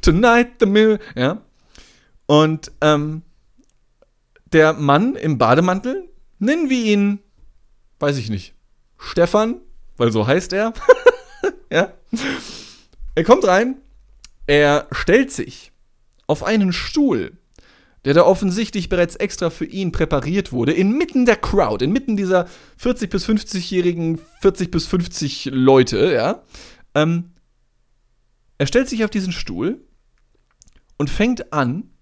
Tonight 0.00 0.52
the 0.60 0.64
Mill. 0.64 0.98
Ja. 1.14 1.42
Und 2.24 2.72
ähm, 2.80 3.20
der 4.46 4.72
Mann 4.72 5.14
im 5.16 5.36
Bademantel, 5.36 6.08
nennen 6.38 6.70
wir 6.70 6.82
ihn, 6.82 7.18
weiß 7.98 8.16
ich 8.16 8.30
nicht, 8.30 8.54
Stefan, 8.96 9.60
weil 9.98 10.10
so 10.10 10.26
heißt 10.26 10.54
er. 10.54 10.72
ja. 11.70 11.92
Er 13.14 13.24
kommt 13.24 13.44
rein, 13.46 13.76
er 14.46 14.86
stellt 14.90 15.30
sich 15.30 15.70
auf 16.26 16.42
einen 16.42 16.72
Stuhl, 16.72 17.36
der 18.04 18.14
da 18.14 18.24
offensichtlich 18.24 18.88
bereits 18.88 19.16
extra 19.16 19.50
für 19.50 19.64
ihn 19.64 19.92
präpariert 19.92 20.52
wurde, 20.52 20.72
inmitten 20.72 21.24
der 21.24 21.36
Crowd, 21.36 21.84
inmitten 21.84 22.16
dieser 22.16 22.48
40 22.78 23.10
bis 23.10 23.26
50-jährigen, 23.28 24.18
40 24.40 24.70
bis 24.70 24.86
50 24.86 25.50
Leute, 25.52 26.12
ja. 26.12 26.42
Ähm, 26.94 27.32
er 28.58 28.66
stellt 28.66 28.88
sich 28.88 29.04
auf 29.04 29.10
diesen 29.10 29.32
Stuhl 29.32 29.80
und 30.98 31.10
fängt 31.10 31.52
an, 31.52 31.92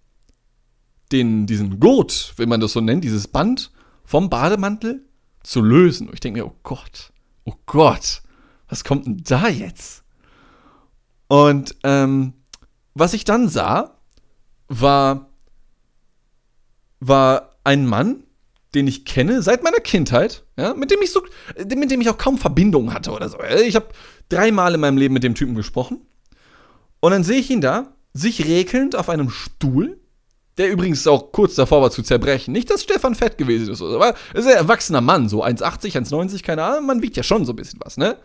den, 1.12 1.46
diesen 1.46 1.80
Gurt, 1.80 2.34
wenn 2.36 2.48
man 2.48 2.60
das 2.60 2.72
so 2.72 2.80
nennt, 2.80 3.04
dieses 3.04 3.28
Band 3.28 3.72
vom 4.04 4.30
Bademantel 4.30 5.04
zu 5.42 5.60
lösen. 5.60 6.08
Und 6.08 6.14
ich 6.14 6.20
denke 6.20 6.40
mir, 6.40 6.46
oh 6.46 6.56
Gott, 6.62 7.12
oh 7.44 7.54
Gott, 7.66 8.22
was 8.68 8.84
kommt 8.84 9.06
denn 9.06 9.22
da 9.24 9.48
jetzt? 9.48 10.04
Und 11.28 11.76
ähm, 11.84 12.34
was 12.94 13.14
ich 13.14 13.24
dann 13.24 13.48
sah, 13.48 13.96
war, 14.68 15.29
war 17.00 17.56
ein 17.64 17.86
Mann, 17.86 18.24
den 18.74 18.86
ich 18.86 19.04
kenne 19.04 19.42
seit 19.42 19.62
meiner 19.62 19.80
Kindheit, 19.80 20.44
ja, 20.56 20.74
mit 20.74 20.90
dem 20.90 21.02
ich 21.02 21.10
so, 21.10 21.22
mit 21.56 21.90
dem 21.90 22.00
ich 22.00 22.08
auch 22.08 22.18
kaum 22.18 22.38
Verbindung 22.38 22.92
hatte 22.94 23.10
oder 23.10 23.28
so. 23.28 23.38
Ich 23.66 23.74
habe 23.74 23.88
dreimal 24.28 24.74
in 24.74 24.80
meinem 24.80 24.96
Leben 24.96 25.14
mit 25.14 25.24
dem 25.24 25.34
Typen 25.34 25.54
gesprochen. 25.54 26.00
Und 27.00 27.12
dann 27.12 27.24
sehe 27.24 27.40
ich 27.40 27.50
ihn 27.50 27.60
da, 27.60 27.94
sich 28.12 28.46
rekelnd 28.46 28.94
auf 28.94 29.08
einem 29.08 29.30
Stuhl, 29.30 29.98
der 30.58 30.70
übrigens 30.70 31.06
auch 31.06 31.32
kurz 31.32 31.54
davor 31.54 31.80
war 31.82 31.90
zu 31.90 32.02
zerbrechen. 32.02 32.52
Nicht, 32.52 32.70
dass 32.70 32.82
Stefan 32.82 33.14
fett 33.14 33.38
gewesen 33.38 33.72
ist, 33.72 33.82
aber 33.82 34.08
er 34.08 34.38
ist 34.38 34.46
ein 34.46 34.52
erwachsener 34.52 35.00
Mann, 35.00 35.28
so 35.28 35.44
1,80, 35.44 35.96
1,90, 35.96 36.42
keine 36.42 36.62
Ahnung, 36.64 36.86
man 36.86 37.02
wiegt 37.02 37.16
ja 37.16 37.22
schon 37.22 37.46
so 37.46 37.52
ein 37.52 37.56
bisschen 37.56 37.80
was, 37.82 37.96
ne? 37.96 38.18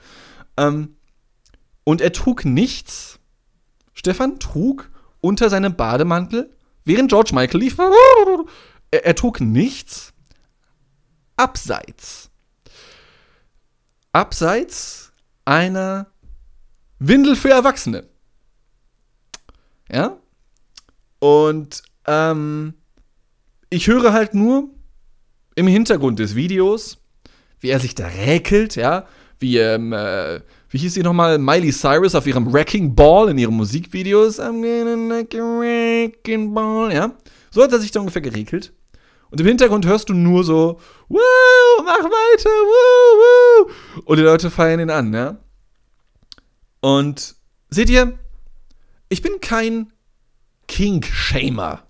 Ähm, 0.58 0.96
und 1.84 2.02
er 2.02 2.12
trug 2.12 2.46
nichts. 2.46 3.20
Stefan 3.94 4.40
trug 4.40 4.90
unter 5.22 5.50
seinem 5.50 5.76
Bademantel, 5.76 6.56
während 6.86 7.10
George 7.10 7.32
Michael 7.34 7.60
lief, 7.60 7.78
er, 7.78 9.06
er 9.06 9.16
trug 9.16 9.42
nichts 9.42 10.14
abseits. 11.36 12.30
Abseits 14.12 15.12
einer 15.44 16.08
Windel 17.00 17.36
für 17.36 17.50
Erwachsene. 17.50 18.08
Ja? 19.92 20.18
Und 21.20 21.84
ähm, 22.08 22.76
ich 23.70 23.88
höre 23.88 24.14
halt 24.14 24.34
nur 24.34 24.70
im 25.56 25.68
Hintergrund 25.68 26.20
des 26.20 26.36
Videos, 26.36 26.98
wie 27.60 27.70
er 27.70 27.80
sich 27.80 27.96
da 27.96 28.08
räkelt, 28.08 28.76
ja, 28.76 29.08
wie, 29.40 29.58
ähm, 29.58 29.92
äh, 29.92 30.42
wie 30.76 30.80
hieß 30.80 30.96
sie 30.96 31.04
nochmal, 31.04 31.38
Miley 31.38 31.72
Cyrus 31.72 32.16
auf 32.16 32.28
ihrem 32.28 32.52
Wrecking 32.52 32.94
Ball 32.94 33.30
in 33.30 33.38
ihren 33.38 33.56
Musikvideos, 33.56 34.42
I'm 34.42 34.62
gonna 34.62 35.20
a 35.20 35.60
wrecking 35.60 36.54
ball, 36.54 36.94
ja. 36.94 37.16
So 37.50 37.64
hat 37.64 37.72
er 37.72 37.80
sich 37.80 37.92
da 37.92 38.02
ungefähr 38.02 38.22
geregelt. 38.22 38.74
Und 39.32 39.40
im 39.40 39.48
Hintergrund 39.48 39.86
hörst 39.86 40.10
du 40.10 40.14
nur 40.14 40.44
so, 40.44 40.82
Woo, 41.08 41.18
mach 41.78 42.04
weiter, 42.04 42.50
woo, 42.50 43.70
woo. 43.70 44.02
Und 44.04 44.18
die 44.18 44.24
Leute 44.24 44.52
feiern 44.52 44.82
ihn 44.82 44.90
an, 44.90 45.14
ja. 45.14 45.38
Und 46.82 47.36
seht 47.70 47.90
ihr, 47.90 48.20
ich 49.08 49.22
bin 49.22 49.40
kein 49.40 49.94
King-Shamer 50.68 51.84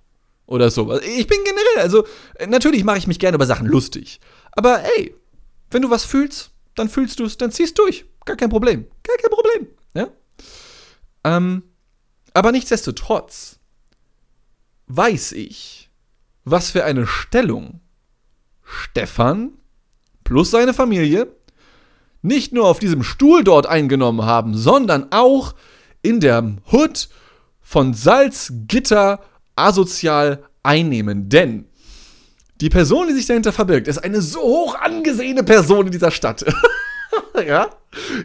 oder 0.45 0.69
so. 0.69 0.93
Ich 1.01 1.25
bin 1.25 1.39
generell, 1.43 1.81
also 1.81 2.05
natürlich 2.47 2.83
mache 2.83 2.99
ich 2.99 3.07
mich 3.07 3.17
gerne 3.17 3.33
über 3.33 3.47
Sachen 3.47 3.65
lustig. 3.65 4.19
Aber 4.51 4.83
ey, 4.95 5.15
wenn 5.71 5.81
du 5.81 5.89
was 5.89 6.05
fühlst, 6.05 6.51
dann 6.75 6.87
fühlst 6.87 7.19
du 7.19 7.25
es, 7.25 7.37
dann 7.37 7.51
ziehst 7.51 7.79
du 7.79 7.85
durch. 7.85 8.05
Gar 8.25 8.37
kein 8.37 8.49
Problem. 8.49 8.87
Gar 9.03 9.17
kein 9.17 9.31
Problem. 9.31 9.67
Ja? 9.93 10.07
Ähm, 11.23 11.63
aber 12.33 12.51
nichtsdestotrotz 12.51 13.59
weiß 14.87 15.31
ich, 15.33 15.89
was 16.43 16.71
für 16.71 16.83
eine 16.83 17.07
Stellung 17.07 17.81
Stefan 18.63 19.51
plus 20.23 20.51
seine 20.51 20.73
Familie 20.73 21.27
nicht 22.21 22.51
nur 22.51 22.67
auf 22.67 22.79
diesem 22.79 23.03
Stuhl 23.03 23.43
dort 23.43 23.67
eingenommen 23.67 24.25
haben, 24.25 24.57
sondern 24.57 25.11
auch 25.11 25.53
in 26.01 26.19
der 26.19 26.57
Hood 26.71 27.09
von 27.61 27.93
Salzgitter 27.93 29.21
asozial 29.55 30.43
einnehmen. 30.63 31.29
Denn 31.29 31.65
die 32.61 32.69
Person, 32.69 33.07
die 33.07 33.13
sich 33.13 33.27
dahinter 33.27 33.53
verbirgt, 33.53 33.87
ist 33.87 33.99
eine 33.99 34.21
so 34.21 34.41
hoch 34.41 34.75
angesehene 34.75 35.43
Person 35.43 35.87
in 35.87 35.91
dieser 35.91 36.11
Stadt. 36.11 36.45
ja? 37.47 37.69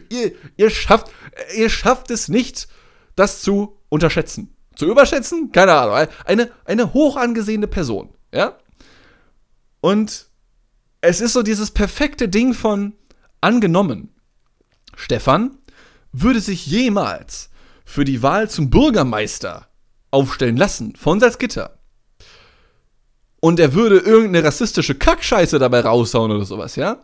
Ihr, 0.09 0.33
ihr, 0.57 0.69
schafft, 0.69 1.11
ihr 1.55 1.69
schafft 1.69 2.11
es 2.11 2.27
nicht, 2.27 2.67
das 3.15 3.41
zu 3.41 3.77
unterschätzen. 3.89 4.55
Zu 4.75 4.85
überschätzen? 4.87 5.51
Keine 5.51 5.73
Ahnung. 5.73 6.07
Eine, 6.25 6.51
eine 6.65 6.93
hoch 6.93 7.17
angesehene 7.17 7.67
Person. 7.67 8.13
Ja? 8.33 8.57
Und 9.81 10.27
es 11.01 11.21
ist 11.21 11.33
so 11.33 11.43
dieses 11.43 11.71
perfekte 11.71 12.29
Ding 12.29 12.53
von 12.53 12.93
angenommen. 13.41 14.15
Stefan 14.95 15.57
würde 16.11 16.39
sich 16.39 16.65
jemals 16.67 17.49
für 17.85 18.05
die 18.05 18.21
Wahl 18.21 18.49
zum 18.49 18.69
Bürgermeister 18.69 19.67
aufstellen 20.11 20.57
lassen 20.57 20.95
von 20.95 21.19
Salzgitter. 21.19 21.79
Und 23.39 23.59
er 23.59 23.73
würde 23.73 23.97
irgendeine 23.97 24.45
rassistische 24.45 24.95
Kackscheiße 24.95 25.57
dabei 25.57 25.81
raushauen 25.81 26.31
oder 26.31 26.45
sowas, 26.45 26.75
ja? 26.75 26.99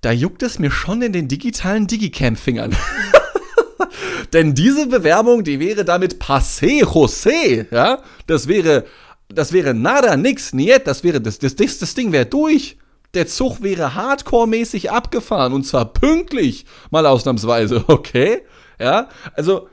Da 0.00 0.12
juckt 0.12 0.42
es 0.42 0.58
mir 0.58 0.70
schon 0.70 1.02
in 1.02 1.12
den 1.12 1.28
digitalen 1.28 1.86
Digicam-Fingern. 1.86 2.74
Denn 4.32 4.54
diese 4.54 4.86
Bewerbung, 4.86 5.44
die 5.44 5.60
wäre 5.60 5.84
damit 5.84 6.22
passé, 6.22 6.84
José, 6.84 7.66
ja? 7.70 8.02
Das 8.26 8.48
wäre, 8.48 8.86
das 9.28 9.52
wäre 9.52 9.74
nada, 9.74 10.16
nix, 10.16 10.52
niet, 10.52 10.86
das 10.86 11.04
wäre, 11.04 11.20
das, 11.20 11.38
das, 11.38 11.56
das, 11.56 11.78
das 11.78 11.94
Ding 11.94 12.12
wäre 12.12 12.26
durch. 12.26 12.78
Der 13.12 13.26
Zug 13.26 13.60
wäre 13.62 13.94
hardcore-mäßig 13.96 14.90
abgefahren 14.90 15.52
und 15.52 15.64
zwar 15.64 15.92
pünktlich, 15.92 16.64
mal 16.90 17.06
ausnahmsweise, 17.06 17.84
okay? 17.88 18.42
Ja, 18.78 19.08
also 19.34 19.68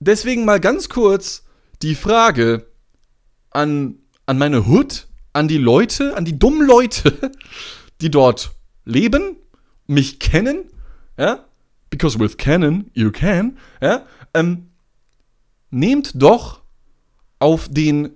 deswegen 0.00 0.44
mal 0.44 0.60
ganz 0.60 0.88
kurz 0.88 1.44
die 1.82 1.94
Frage 1.94 2.66
an, 3.50 4.00
an 4.26 4.38
meine 4.38 4.66
Hood, 4.66 5.06
an 5.32 5.48
die 5.48 5.58
Leute, 5.58 6.16
an 6.16 6.24
die 6.24 6.38
dummen 6.38 6.66
Leute, 6.66 7.30
die 8.00 8.10
dort 8.10 8.50
leben, 8.88 9.36
mich 9.86 10.18
kennen, 10.18 10.64
ja, 11.16 11.44
because 11.90 12.18
with 12.18 12.36
Canon 12.36 12.90
you 12.94 13.10
can, 13.10 13.58
ja, 13.80 14.04
ähm, 14.34 14.70
nehmt 15.70 16.20
doch 16.20 16.62
auf 17.38 17.68
den 17.70 18.10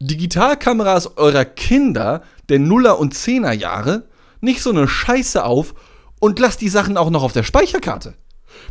Digitalkameras 0.00 1.16
eurer 1.16 1.44
Kinder 1.44 2.22
der 2.48 2.58
Nuller- 2.58 2.98
und 2.98 3.14
Zehner-Jahre 3.14 4.08
nicht 4.40 4.62
so 4.62 4.70
eine 4.70 4.86
Scheiße 4.86 5.44
auf 5.44 5.74
und 6.20 6.38
lasst 6.38 6.60
die 6.60 6.68
Sachen 6.68 6.96
auch 6.96 7.10
noch 7.10 7.22
auf 7.22 7.32
der 7.32 7.42
Speicherkarte. 7.42 8.14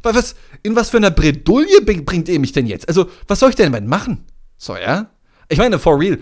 Weil 0.04 0.16
was, 0.16 0.36
in 0.64 0.76
was 0.76 0.90
für 0.90 0.98
einer 0.98 1.12
Bredouille 1.12 1.82
bringt 1.82 2.30
ihr 2.30 2.40
mich 2.40 2.52
denn 2.52 2.68
jetzt? 2.68 2.88
Also, 2.88 3.10
was 3.28 3.40
soll 3.40 3.50
ich 3.50 3.56
denn 3.56 3.72
damit 3.72 3.90
machen? 3.90 4.26
So, 4.58 4.76
ja? 4.76 5.12
Ich 5.50 5.58
meine, 5.58 5.80
for 5.80 6.00
real, 6.00 6.20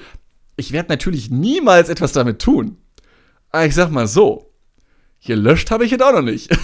ich 0.56 0.72
werde 0.72 0.90
natürlich 0.90 1.30
niemals 1.30 1.90
etwas 1.90 2.12
damit 2.12 2.42
tun. 2.42 2.78
Aber 3.52 3.66
ich 3.66 3.76
sag 3.76 3.90
mal 3.92 4.08
so, 4.08 4.52
gelöscht 5.26 5.72
habe 5.72 5.86
ich 5.86 5.92
es 5.92 6.02
auch 6.02 6.14
noch 6.14 6.22
nicht. 6.22 6.50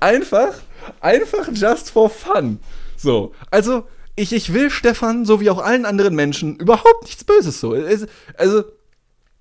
einfach, 0.00 0.54
einfach 1.00 1.48
just 1.52 1.90
for 1.90 2.08
fun. 2.10 2.58
So, 2.96 3.32
also, 3.50 3.86
ich, 4.16 4.32
ich 4.32 4.52
will 4.52 4.70
Stefan, 4.70 5.24
so 5.24 5.40
wie 5.40 5.50
auch 5.50 5.58
allen 5.58 5.84
anderen 5.84 6.14
Menschen, 6.14 6.56
überhaupt 6.56 7.04
nichts 7.04 7.24
Böses 7.24 7.60
so. 7.60 7.76
Also, 8.36 8.64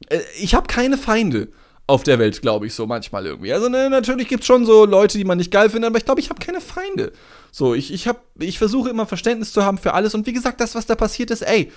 äh, 0.07 0.19
ich 0.39 0.55
habe 0.55 0.67
keine 0.67 0.97
Feinde 0.97 1.49
auf 1.87 2.03
der 2.03 2.19
Welt, 2.19 2.41
glaube 2.41 2.67
ich, 2.67 2.73
so 2.73 2.87
manchmal 2.87 3.25
irgendwie. 3.25 3.51
Also 3.51 3.67
ne, 3.67 3.89
natürlich 3.89 4.27
gibt 4.27 4.41
es 4.41 4.47
schon 4.47 4.65
so 4.65 4.85
Leute, 4.85 5.17
die 5.17 5.25
man 5.25 5.37
nicht 5.37 5.51
geil 5.51 5.69
findet, 5.69 5.89
aber 5.89 5.97
ich 5.97 6.05
glaube, 6.05 6.21
ich 6.21 6.29
habe 6.29 6.39
keine 6.39 6.61
Feinde. 6.61 7.11
So, 7.51 7.73
ich, 7.73 7.93
ich, 7.93 8.09
ich 8.39 8.57
versuche 8.57 8.89
immer 8.89 9.05
Verständnis 9.05 9.51
zu 9.51 9.65
haben 9.65 9.77
für 9.77 9.93
alles 9.93 10.15
und 10.15 10.25
wie 10.25 10.31
gesagt, 10.31 10.61
das, 10.61 10.73
was 10.73 10.85
da 10.85 10.95
passiert 10.95 11.31
ist, 11.31 11.41
ey, 11.41 11.69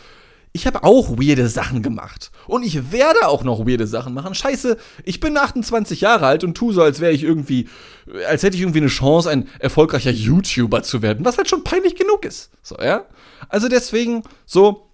ich 0.56 0.68
habe 0.68 0.84
auch 0.84 1.18
weirde 1.18 1.48
Sachen 1.48 1.82
gemacht. 1.82 2.30
Und 2.46 2.62
ich 2.62 2.92
werde 2.92 3.26
auch 3.26 3.42
noch 3.42 3.66
weirde 3.66 3.88
Sachen 3.88 4.14
machen. 4.14 4.36
Scheiße, 4.36 4.76
ich 5.04 5.18
bin 5.18 5.36
28 5.36 6.00
Jahre 6.00 6.26
alt 6.26 6.44
und 6.44 6.54
tu 6.54 6.70
so, 6.72 6.80
als 6.80 7.00
wäre 7.00 7.10
ich 7.10 7.24
irgendwie, 7.24 7.68
als 8.28 8.44
hätte 8.44 8.56
ich 8.56 8.62
irgendwie 8.62 8.78
eine 8.78 8.86
Chance, 8.86 9.28
ein 9.28 9.48
erfolgreicher 9.58 10.12
YouTuber 10.12 10.84
zu 10.84 11.02
werden, 11.02 11.24
was 11.24 11.38
halt 11.38 11.50
schon 11.50 11.64
peinlich 11.64 11.96
genug 11.96 12.24
ist. 12.24 12.50
So, 12.62 12.76
ja? 12.78 13.04
Also 13.48 13.66
deswegen, 13.66 14.22
so, 14.46 14.88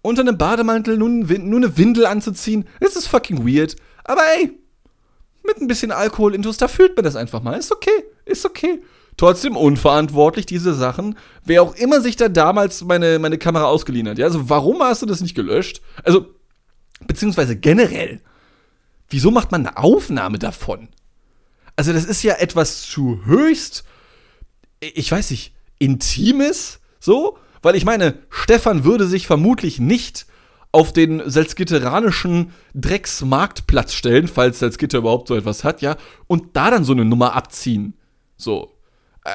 unter 0.00 0.22
einem 0.22 0.38
Bademantel 0.38 0.96
nur, 0.96 1.10
nur 1.10 1.58
eine 1.58 1.76
Windel 1.76 2.06
anzuziehen, 2.06 2.66
ist 2.80 2.96
es 2.96 3.06
fucking 3.06 3.46
weird. 3.46 3.76
Aber 4.02 4.22
ey, 4.38 4.58
mit 5.46 5.60
ein 5.60 5.66
bisschen 5.66 5.92
Alkohol 5.92 6.34
intus, 6.34 6.56
da 6.56 6.68
fühlt 6.68 6.96
man 6.96 7.04
das 7.04 7.16
einfach 7.16 7.42
mal. 7.42 7.58
Ist 7.58 7.70
okay, 7.70 8.04
ist 8.24 8.46
okay 8.46 8.80
trotzdem 9.16 9.56
unverantwortlich, 9.56 10.46
diese 10.46 10.74
Sachen. 10.74 11.16
Wer 11.44 11.62
auch 11.62 11.74
immer 11.74 12.00
sich 12.00 12.16
da 12.16 12.28
damals 12.28 12.84
meine, 12.84 13.18
meine 13.18 13.38
Kamera 13.38 13.64
ausgeliehen 13.64 14.08
hat. 14.08 14.18
Ja, 14.18 14.26
also 14.26 14.48
warum 14.48 14.82
hast 14.82 15.02
du 15.02 15.06
das 15.06 15.20
nicht 15.20 15.34
gelöscht? 15.34 15.80
Also, 16.04 16.26
beziehungsweise 17.06 17.56
generell, 17.56 18.20
wieso 19.08 19.30
macht 19.30 19.52
man 19.52 19.66
eine 19.66 19.76
Aufnahme 19.78 20.38
davon? 20.38 20.88
Also, 21.76 21.92
das 21.92 22.04
ist 22.04 22.22
ja 22.22 22.34
etwas 22.34 22.82
zu 22.82 23.24
höchst, 23.24 23.84
ich 24.80 25.10
weiß 25.10 25.30
nicht, 25.30 25.54
intimes, 25.78 26.80
so? 27.00 27.38
Weil 27.62 27.76
ich 27.76 27.84
meine, 27.84 28.18
Stefan 28.30 28.84
würde 28.84 29.06
sich 29.06 29.26
vermutlich 29.26 29.80
nicht 29.80 30.26
auf 30.72 30.92
den 30.92 31.22
salzgitteranischen 31.28 32.52
Drecksmarktplatz 32.74 33.94
stellen, 33.94 34.28
falls 34.28 34.58
Salzgitter 34.58 34.98
überhaupt 34.98 35.28
so 35.28 35.34
etwas 35.34 35.64
hat, 35.64 35.80
ja, 35.80 35.96
und 36.26 36.56
da 36.56 36.70
dann 36.70 36.84
so 36.84 36.92
eine 36.92 37.04
Nummer 37.04 37.34
abziehen. 37.34 37.94
So. 38.36 38.75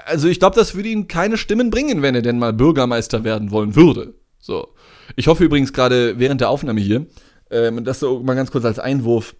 Also 0.05 0.27
ich 0.27 0.39
glaube, 0.39 0.55
das 0.55 0.75
würde 0.75 0.89
ihm 0.89 1.07
keine 1.07 1.37
Stimmen 1.37 1.69
bringen, 1.69 2.01
wenn 2.01 2.15
er 2.15 2.21
denn 2.21 2.39
mal 2.39 2.53
Bürgermeister 2.53 3.23
werden 3.23 3.51
wollen 3.51 3.75
würde. 3.75 4.13
So. 4.39 4.69
Ich 5.15 5.27
hoffe 5.27 5.43
übrigens 5.43 5.73
gerade 5.73 6.17
während 6.17 6.41
der 6.41 6.49
Aufnahme 6.49 6.79
hier, 6.79 7.05
ähm, 7.49 7.83
das 7.83 7.99
so 7.99 8.21
mal 8.21 8.35
ganz 8.35 8.51
kurz 8.51 8.65
als 8.65 8.79
Einwurf, 8.79 9.35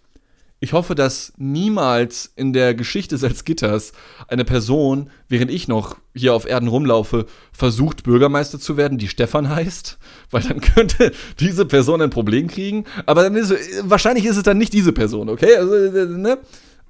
ich 0.62 0.74
hoffe, 0.74 0.94
dass 0.94 1.32
niemals 1.38 2.32
in 2.36 2.52
der 2.52 2.72
Geschichte 2.74 3.16
Salzgitters 3.18 3.90
eine 4.28 4.44
Person, 4.44 5.10
während 5.28 5.50
ich 5.50 5.66
noch 5.66 5.96
hier 6.14 6.34
auf 6.34 6.46
Erden 6.46 6.68
rumlaufe, 6.68 7.26
versucht, 7.50 8.04
Bürgermeister 8.04 8.60
zu 8.60 8.76
werden, 8.76 8.96
die 8.96 9.08
Stefan 9.08 9.48
heißt, 9.48 9.98
weil 10.30 10.42
dann 10.42 10.60
könnte 10.74 11.10
diese 11.40 11.66
Person 11.66 12.00
ein 12.00 12.10
Problem 12.10 12.46
kriegen. 12.46 12.84
Aber 13.06 13.24
dann 13.24 13.34
ist 13.34 13.52
wahrscheinlich 13.82 14.24
ist 14.24 14.36
es 14.36 14.44
dann 14.44 14.56
nicht 14.56 14.72
diese 14.72 14.92
Person, 14.92 15.30
okay? 15.30 15.56
Also, 15.56 15.74
äh, 15.74 16.06
ne? 16.06 16.38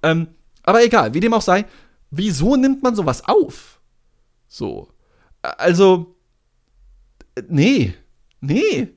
Ähm, 0.03 0.27
aber 0.65 0.85
egal, 0.85 1.15
wie 1.15 1.21
dem 1.21 1.33
auch 1.33 1.41
sei, 1.41 1.65
wieso 2.13 2.55
nimmt 2.55 2.85
man 2.85 2.95
sowas 2.95 3.25
auf? 3.25 3.81
So. 4.47 4.93
Also, 5.41 6.15
nee, 7.49 7.95
nee. 8.41 8.89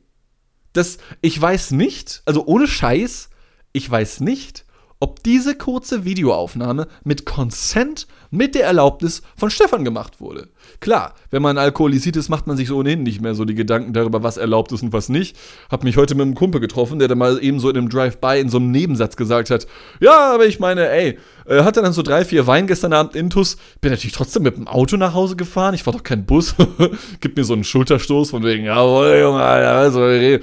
Das, 0.74 0.98
ich 1.22 1.42
weiß 1.42 1.72
nicht, 1.72 2.22
also 2.26 2.46
ohne 2.46 2.68
Scheiß, 2.68 3.30
ich 3.72 3.90
weiß 3.90 4.20
nicht, 4.20 4.65
ob 5.00 5.24
diese 5.24 5.56
kurze 5.56 6.06
Videoaufnahme 6.06 6.88
mit 7.04 7.26
Consent, 7.26 8.08
mit 8.32 8.56
der 8.56 8.66
Erlaubnis 8.66 9.22
von 9.38 9.50
Stefan 9.50 9.84
gemacht 9.84 10.20
wurde. 10.20 10.50
Klar, 10.80 11.14
wenn 11.32 11.42
man 11.42 11.58
alkoholisiert 11.58 12.16
ist, 12.16 12.30
macht 12.30 12.48
man 12.48 12.58
sich 12.58 12.70
so 12.70 12.78
ohnehin 12.78 13.04
nicht 13.04 13.22
mehr 13.22 13.36
so 13.36 13.46
die 13.46 13.56
Gedanken 13.56 13.94
darüber, 13.94 14.24
was 14.24 14.38
erlaubt 14.38 14.72
ist 14.72 14.84
und 14.84 14.94
was 14.94 15.10
nicht. 15.10 15.38
Hab 15.70 15.84
mich 15.84 15.98
heute 15.98 16.16
mit 16.16 16.24
einem 16.24 16.36
Kumpel 16.36 16.62
getroffen, 16.62 17.00
der 17.00 17.08
da 17.08 17.16
mal 17.16 17.44
eben 17.44 17.60
so 17.60 17.70
in 17.70 17.78
einem 17.78 17.90
Drive-By 17.90 18.40
in 18.40 18.50
so 18.50 18.58
einem 18.58 18.72
Nebensatz 18.72 19.16
gesagt 19.16 19.50
hat, 19.50 19.68
ja, 20.00 20.34
aber 20.34 20.46
ich 20.46 20.60
meine, 20.60 20.90
ey, 20.90 21.18
äh, 21.46 21.64
hatte 21.64 21.82
dann 21.82 21.94
so 21.94 22.02
drei, 22.02 22.26
vier 22.26 22.48
Wein 22.48 22.68
gestern 22.68 22.94
Abend 22.94 23.16
intus, 23.16 23.58
bin 23.82 23.92
natürlich 23.92 24.16
trotzdem 24.16 24.44
mit 24.44 24.56
dem 24.56 24.68
Auto 24.68 24.98
nach 24.98 25.14
Hause 25.14 25.36
gefahren, 25.36 25.76
ich 25.76 25.86
war 25.86 25.94
doch 25.94 26.04
kein 26.04 26.26
Bus, 26.26 26.56
gibt 27.20 27.38
mir 27.38 27.44
so 27.44 27.54
einen 27.54 27.64
Schulterstoß 27.64 28.32
von 28.32 28.44
wegen, 28.44 28.66
jawohl, 28.66 29.18
Junge, 29.22 29.42
Alter, 29.42 29.72
also, 29.72 30.02
hm, 30.02 30.42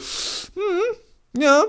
ja. 1.40 1.64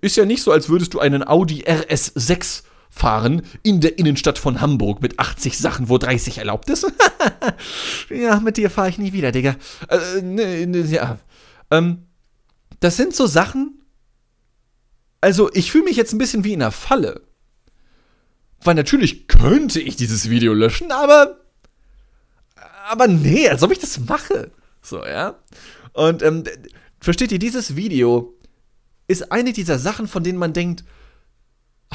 Ist 0.00 0.16
ja 0.16 0.24
nicht 0.24 0.42
so, 0.42 0.52
als 0.52 0.68
würdest 0.68 0.94
du 0.94 1.00
einen 1.00 1.26
Audi 1.26 1.64
RS6 1.64 2.62
fahren 2.90 3.42
in 3.62 3.80
der 3.80 3.98
Innenstadt 3.98 4.38
von 4.38 4.60
Hamburg 4.60 5.02
mit 5.02 5.18
80 5.18 5.58
Sachen, 5.58 5.88
wo 5.88 5.98
30 5.98 6.38
erlaubt 6.38 6.70
ist. 6.70 6.90
ja, 8.10 8.40
mit 8.40 8.56
dir 8.56 8.70
fahre 8.70 8.88
ich 8.88 8.98
nie 8.98 9.12
wieder, 9.12 9.32
Digga. 9.32 9.56
Äh, 9.88 10.22
ne, 10.22 10.66
ne, 10.66 10.80
ja. 10.80 11.18
Ähm, 11.70 12.06
das 12.80 12.96
sind 12.96 13.14
so 13.14 13.26
Sachen. 13.26 13.82
Also, 15.20 15.50
ich 15.52 15.72
fühle 15.72 15.84
mich 15.84 15.96
jetzt 15.96 16.12
ein 16.12 16.18
bisschen 16.18 16.44
wie 16.44 16.52
in 16.52 16.62
einer 16.62 16.72
Falle. 16.72 17.22
Weil 18.62 18.74
natürlich 18.74 19.28
könnte 19.28 19.80
ich 19.80 19.96
dieses 19.96 20.30
Video 20.30 20.52
löschen, 20.52 20.90
aber. 20.92 21.40
Aber 22.88 23.06
nee, 23.06 23.48
als 23.48 23.62
ob 23.62 23.70
ich 23.70 23.78
das 23.78 24.00
mache. 24.00 24.50
So, 24.80 25.04
ja. 25.04 25.38
Und, 25.92 26.22
ähm, 26.22 26.44
versteht 27.00 27.32
ihr, 27.32 27.38
dieses 27.38 27.76
Video 27.76 28.37
ist 29.08 29.32
eine 29.32 29.52
dieser 29.52 29.78
Sachen, 29.78 30.06
von 30.06 30.22
denen 30.22 30.38
man 30.38 30.52
denkt, 30.52 30.84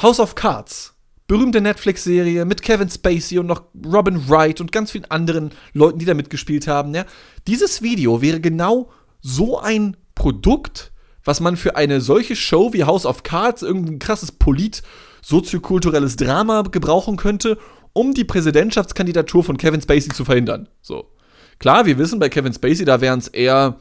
House 0.02 0.20
of 0.20 0.34
Cards, 0.34 0.94
berühmte 1.26 1.60
Netflix-Serie 1.60 2.44
mit 2.44 2.62
Kevin 2.62 2.90
Spacey 2.90 3.38
und 3.38 3.46
noch 3.46 3.62
Robin 3.86 4.28
Wright 4.28 4.60
und 4.60 4.72
ganz 4.72 4.90
vielen 4.90 5.06
anderen 5.06 5.52
Leuten, 5.72 5.98
die 5.98 6.04
da 6.04 6.12
mitgespielt 6.12 6.66
haben. 6.66 6.94
Ja. 6.94 7.06
Dieses 7.46 7.80
Video 7.80 8.20
wäre 8.20 8.40
genau 8.40 8.90
so 9.22 9.58
ein 9.58 9.96
Produkt, 10.14 10.92
was 11.24 11.40
man 11.40 11.56
für 11.56 11.76
eine 11.76 12.02
solche 12.02 12.36
Show 12.36 12.74
wie 12.74 12.84
House 12.84 13.06
of 13.06 13.22
Cards, 13.22 13.62
irgendein 13.62 13.98
krasses 13.98 14.32
Polit- 14.32 14.82
soziokulturelles 15.22 16.16
Drama 16.16 16.62
gebrauchen 16.62 17.16
könnte, 17.16 17.56
um 17.94 18.12
die 18.12 18.24
Präsidentschaftskandidatur 18.24 19.42
von 19.42 19.56
Kevin 19.56 19.80
Spacey 19.80 20.10
zu 20.10 20.24
verhindern. 20.24 20.68
So. 20.82 21.10
Klar, 21.58 21.86
wir 21.86 21.96
wissen, 21.96 22.18
bei 22.18 22.28
Kevin 22.28 22.52
Spacey, 22.52 22.84
da 22.84 23.00
wären 23.00 23.20
es 23.20 23.28
eher 23.28 23.80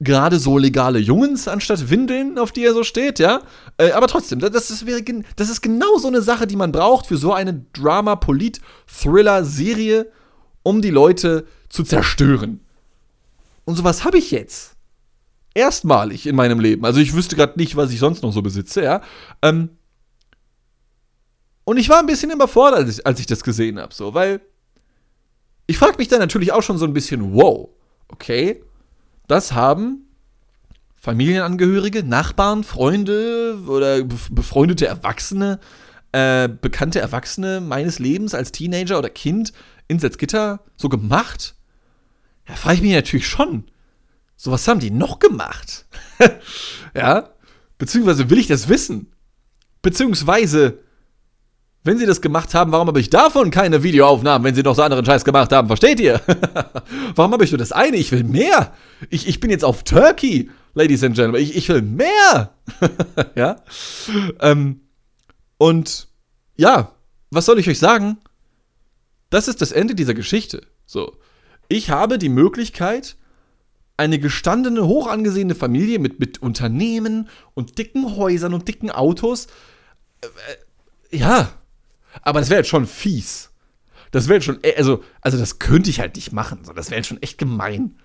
gerade 0.00 0.38
so 0.38 0.58
legale 0.58 0.98
Jungens 0.98 1.46
anstatt 1.46 1.90
Windeln, 1.90 2.38
auf 2.38 2.52
die 2.52 2.64
er 2.64 2.72
so 2.72 2.84
steht, 2.84 3.18
ja. 3.18 3.42
Äh, 3.76 3.90
aber 3.92 4.06
trotzdem, 4.08 4.38
das, 4.40 4.50
das, 4.50 4.86
wäre, 4.86 5.02
das 5.36 5.50
ist 5.50 5.60
genau 5.60 5.98
so 5.98 6.08
eine 6.08 6.22
Sache, 6.22 6.46
die 6.46 6.56
man 6.56 6.72
braucht 6.72 7.06
für 7.06 7.18
so 7.18 7.34
eine 7.34 7.66
Drama-Polit-Thriller-Serie, 7.74 10.10
um 10.62 10.80
die 10.82 10.90
Leute 10.90 11.46
zu 11.68 11.84
zerstören. 11.84 12.60
Und 13.64 13.76
sowas 13.76 14.04
habe 14.04 14.18
ich 14.18 14.30
jetzt. 14.30 14.76
Erstmalig 15.52 16.26
in 16.26 16.36
meinem 16.36 16.60
Leben. 16.60 16.86
Also 16.86 17.00
ich 17.00 17.12
wüsste 17.12 17.34
gerade 17.36 17.58
nicht, 17.58 17.76
was 17.76 17.92
ich 17.92 17.98
sonst 17.98 18.22
noch 18.22 18.32
so 18.32 18.40
besitze, 18.40 18.82
ja. 18.82 19.02
Ähm, 19.42 19.68
und 21.64 21.76
ich 21.76 21.88
war 21.88 21.98
ein 21.98 22.06
bisschen 22.06 22.30
überfordert, 22.30 22.80
als 22.80 22.98
ich, 22.98 23.06
als 23.06 23.18
ich 23.20 23.26
das 23.26 23.44
gesehen 23.44 23.78
habe, 23.78 23.94
so, 23.94 24.14
weil 24.14 24.40
ich 25.66 25.76
frage 25.76 25.98
mich 25.98 26.08
dann 26.08 26.20
natürlich 26.20 26.52
auch 26.52 26.62
schon 26.62 26.78
so 26.78 26.86
ein 26.86 26.94
bisschen, 26.94 27.34
wow, 27.34 27.68
okay, 28.08 28.62
das 29.30 29.52
haben 29.52 30.06
Familienangehörige, 30.96 32.02
Nachbarn, 32.02 32.62
Freunde 32.62 33.58
oder 33.66 34.04
befreundete 34.04 34.86
Erwachsene, 34.86 35.58
äh, 36.12 36.46
bekannte 36.46 37.00
Erwachsene 37.00 37.62
meines 37.62 37.98
Lebens 37.98 38.34
als 38.34 38.52
Teenager 38.52 38.98
oder 38.98 39.08
Kind 39.08 39.54
in 39.88 39.98
Salzgitter 39.98 40.60
so 40.76 40.90
gemacht? 40.90 41.54
Ja, 42.46 42.54
frage 42.54 42.76
ich 42.76 42.82
mich 42.82 42.92
natürlich 42.92 43.26
schon. 43.26 43.64
So 44.36 44.50
was 44.50 44.68
haben 44.68 44.80
die 44.80 44.90
noch 44.90 45.20
gemacht? 45.20 45.86
ja? 46.94 47.30
Beziehungsweise 47.78 48.28
will 48.28 48.38
ich 48.38 48.48
das 48.48 48.68
wissen? 48.68 49.12
Beziehungsweise 49.80 50.80
wenn 51.82 51.98
sie 51.98 52.06
das 52.06 52.20
gemacht 52.20 52.54
haben, 52.54 52.72
warum 52.72 52.88
habe 52.88 53.00
ich 53.00 53.08
davon 53.08 53.50
keine 53.50 53.82
Videoaufnahmen, 53.82 54.44
wenn 54.44 54.54
sie 54.54 54.62
noch 54.62 54.74
so 54.74 54.82
anderen 54.82 55.04
Scheiß 55.04 55.24
gemacht 55.24 55.50
haben? 55.52 55.68
Versteht 55.68 55.98
ihr? 55.98 56.20
warum 57.14 57.32
habe 57.32 57.44
ich 57.44 57.50
nur 57.50 57.58
das 57.58 57.72
eine? 57.72 57.96
Ich 57.96 58.12
will 58.12 58.24
mehr. 58.24 58.74
Ich, 59.08 59.26
ich 59.26 59.40
bin 59.40 59.50
jetzt 59.50 59.64
auf 59.64 59.82
Turkey, 59.82 60.50
Ladies 60.74 61.02
and 61.02 61.16
Gentlemen. 61.16 61.40
Ich, 61.42 61.56
ich 61.56 61.68
will 61.68 61.82
mehr. 61.82 62.54
ja? 63.34 63.56
Ähm, 64.40 64.82
und 65.56 66.08
ja, 66.56 66.92
was 67.30 67.46
soll 67.46 67.58
ich 67.58 67.68
euch 67.68 67.78
sagen? 67.78 68.18
Das 69.30 69.48
ist 69.48 69.62
das 69.62 69.72
Ende 69.72 69.94
dieser 69.94 70.14
Geschichte. 70.14 70.66
So. 70.84 71.16
Ich 71.68 71.90
habe 71.90 72.18
die 72.18 72.28
Möglichkeit, 72.28 73.16
eine 73.96 74.18
gestandene, 74.18 74.86
hoch 74.86 75.06
angesehene 75.06 75.54
Familie 75.54 75.98
mit, 75.98 76.20
mit 76.20 76.42
Unternehmen 76.42 77.28
und 77.54 77.78
dicken 77.78 78.16
Häusern 78.16 78.52
und 78.52 78.68
dicken 78.68 78.90
Autos. 78.90 79.46
Äh, 80.20 80.26
äh 81.12 81.16
ja, 81.18 81.50
aber 82.22 82.40
das 82.40 82.50
wäre 82.50 82.60
jetzt 82.60 82.68
schon 82.70 82.86
fies. 82.86 83.50
Das 84.10 84.28
wäre 84.28 84.42
schon, 84.42 84.58
also, 84.76 85.02
also 85.20 85.38
das 85.38 85.58
könnte 85.58 85.90
ich 85.90 86.00
halt 86.00 86.16
nicht 86.16 86.32
machen. 86.32 86.60
Das 86.74 86.90
wäre 86.90 87.04
schon 87.04 87.22
echt 87.22 87.38
gemein. 87.38 87.96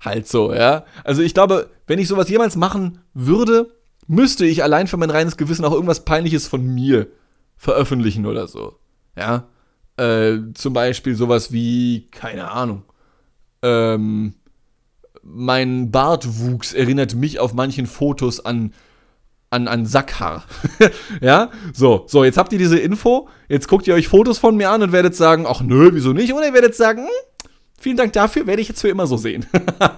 Halt 0.00 0.28
so, 0.28 0.52
ja. 0.52 0.84
Also 1.04 1.22
ich 1.22 1.32
glaube, 1.34 1.70
wenn 1.86 1.98
ich 1.98 2.08
sowas 2.08 2.28
jemals 2.28 2.56
machen 2.56 3.00
würde, 3.14 3.74
müsste 4.06 4.44
ich 4.44 4.62
allein 4.62 4.86
für 4.86 4.98
mein 4.98 5.10
reines 5.10 5.36
Gewissen 5.36 5.64
auch 5.64 5.72
irgendwas 5.72 6.04
Peinliches 6.04 6.46
von 6.46 6.64
mir 6.64 7.08
veröffentlichen 7.56 8.26
oder 8.26 8.46
so. 8.46 8.78
Ja. 9.16 9.48
Äh, 9.96 10.52
zum 10.52 10.74
Beispiel 10.74 11.14
sowas 11.14 11.52
wie, 11.52 12.08
keine 12.10 12.50
Ahnung. 12.50 12.82
Ähm, 13.62 14.34
mein 15.22 15.90
Bartwuchs 15.90 16.74
erinnert 16.74 17.14
mich 17.14 17.40
auf 17.40 17.54
manchen 17.54 17.86
Fotos 17.86 18.44
an 18.44 18.74
an, 19.56 19.68
an 19.68 19.86
Sackhaar. 19.86 20.44
ja, 21.20 21.50
so, 21.72 22.04
so, 22.06 22.22
jetzt 22.24 22.38
habt 22.38 22.52
ihr 22.52 22.58
diese 22.58 22.78
Info, 22.78 23.28
jetzt 23.48 23.68
guckt 23.68 23.86
ihr 23.88 23.94
euch 23.94 24.08
Fotos 24.08 24.38
von 24.38 24.56
mir 24.56 24.70
an 24.70 24.82
und 24.82 24.92
werdet 24.92 25.16
sagen, 25.16 25.46
ach 25.48 25.62
nö, 25.62 25.90
wieso 25.92 26.12
nicht? 26.12 26.32
Oder 26.32 26.46
ihr 26.46 26.54
werdet 26.54 26.74
sagen, 26.76 27.02
hm, 27.02 27.36
Vielen 27.78 27.98
Dank 27.98 28.14
dafür, 28.14 28.46
werde 28.46 28.62
ich 28.62 28.68
jetzt 28.68 28.80
für 28.80 28.88
immer 28.88 29.06
so 29.06 29.18
sehen. 29.18 29.44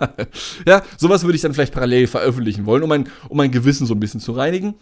ja, 0.66 0.82
sowas 0.96 1.22
würde 1.22 1.36
ich 1.36 1.42
dann 1.42 1.54
vielleicht 1.54 1.72
parallel 1.72 2.08
veröffentlichen 2.08 2.66
wollen, 2.66 2.82
um 2.82 2.88
mein, 2.88 3.08
um 3.28 3.36
mein 3.36 3.52
Gewissen 3.52 3.86
so 3.86 3.94
ein 3.94 4.00
bisschen 4.00 4.20
zu 4.20 4.32
reinigen. 4.32 4.74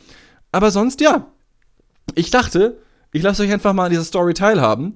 Aber 0.50 0.70
sonst, 0.70 1.00
ja. 1.02 1.26
Ich 2.14 2.30
dachte, 2.30 2.78
ich 3.12 3.22
lasse 3.22 3.42
euch 3.42 3.52
einfach 3.52 3.74
mal 3.74 3.84
an 3.84 3.90
dieser 3.90 4.04
Story 4.04 4.32
teilhaben, 4.32 4.94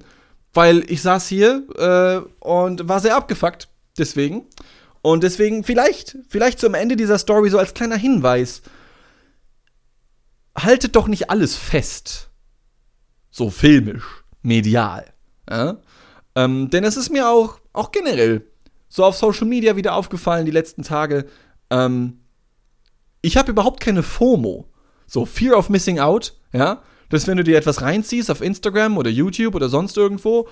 weil 0.53 0.83
ich 0.91 1.03
saß 1.03 1.27
hier 1.27 1.63
äh, 1.77 2.27
und 2.39 2.89
war 2.89 2.99
sehr 2.99 3.15
abgefuckt. 3.15 3.67
Deswegen. 3.97 4.45
Und 5.03 5.23
deswegen, 5.23 5.63
vielleicht, 5.63 6.17
vielleicht 6.27 6.59
zum 6.59 6.73
Ende 6.73 6.95
dieser 6.95 7.17
Story 7.17 7.49
so 7.49 7.59
als 7.59 7.73
kleiner 7.73 7.97
Hinweis. 7.97 8.61
Haltet 10.57 10.95
doch 10.95 11.07
nicht 11.07 11.29
alles 11.29 11.55
fest. 11.55 12.29
So 13.29 13.49
filmisch, 13.49 14.23
medial. 14.41 15.13
Ja? 15.49 15.77
Ähm, 16.35 16.69
denn 16.69 16.83
es 16.83 16.97
ist 16.97 17.09
mir 17.09 17.29
auch, 17.29 17.59
auch 17.73 17.91
generell 17.91 18.45
so 18.89 19.05
auf 19.05 19.15
Social 19.15 19.47
Media 19.47 19.75
wieder 19.75 19.95
aufgefallen 19.95 20.45
die 20.45 20.51
letzten 20.51 20.83
Tage. 20.83 21.25
Ähm, 21.69 22.19
ich 23.21 23.37
habe 23.37 23.51
überhaupt 23.51 23.79
keine 23.79 24.03
FOMO. 24.03 24.67
So, 25.07 25.25
Fear 25.25 25.57
of 25.57 25.69
Missing 25.69 25.99
Out, 25.99 26.33
ja. 26.51 26.81
Dass 27.09 27.27
wenn 27.27 27.37
du 27.37 27.43
dir 27.43 27.57
etwas 27.57 27.81
reinziehst 27.81 28.31
auf 28.31 28.41
Instagram 28.41 28.97
oder 28.97 29.09
YouTube 29.09 29.55
oder 29.55 29.67
sonst 29.67 29.97
irgendwo 29.97 30.47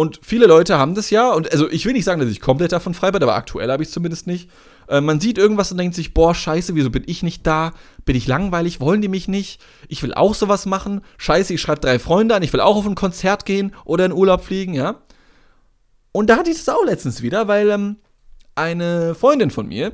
und 0.00 0.18
viele 0.22 0.46
Leute 0.46 0.78
haben 0.78 0.94
das 0.94 1.10
ja, 1.10 1.30
und 1.30 1.52
also 1.52 1.70
ich 1.70 1.84
will 1.84 1.92
nicht 1.92 2.06
sagen, 2.06 2.22
dass 2.22 2.30
ich 2.30 2.40
komplett 2.40 2.72
davon 2.72 2.94
frei 2.94 3.10
bin, 3.10 3.22
aber 3.22 3.34
aktuell 3.34 3.70
habe 3.70 3.82
ich 3.82 3.90
es 3.90 3.92
zumindest 3.92 4.26
nicht. 4.26 4.48
Äh, 4.88 5.02
man 5.02 5.20
sieht 5.20 5.36
irgendwas 5.36 5.70
und 5.72 5.76
denkt 5.76 5.94
sich, 5.94 6.14
boah, 6.14 6.34
scheiße, 6.34 6.74
wieso 6.74 6.88
bin 6.88 7.02
ich 7.04 7.22
nicht 7.22 7.46
da? 7.46 7.72
Bin 8.06 8.16
ich 8.16 8.26
langweilig? 8.26 8.80
Wollen 8.80 9.02
die 9.02 9.08
mich 9.08 9.28
nicht? 9.28 9.60
Ich 9.88 10.02
will 10.02 10.14
auch 10.14 10.34
sowas 10.34 10.64
machen. 10.64 11.02
Scheiße, 11.18 11.52
ich 11.52 11.60
schreibe 11.60 11.82
drei 11.82 11.98
Freunde 11.98 12.34
an, 12.34 12.42
ich 12.42 12.50
will 12.54 12.60
auch 12.60 12.76
auf 12.76 12.86
ein 12.86 12.94
Konzert 12.94 13.44
gehen 13.44 13.74
oder 13.84 14.06
in 14.06 14.12
Urlaub 14.12 14.42
fliegen, 14.42 14.72
ja. 14.72 15.02
Und 16.12 16.30
da 16.30 16.38
hatte 16.38 16.48
ich 16.48 16.56
das 16.56 16.70
auch 16.70 16.86
letztens 16.86 17.20
wieder, 17.20 17.46
weil 17.46 17.68
ähm, 17.68 17.96
eine 18.54 19.14
Freundin 19.14 19.50
von 19.50 19.68
mir, 19.68 19.92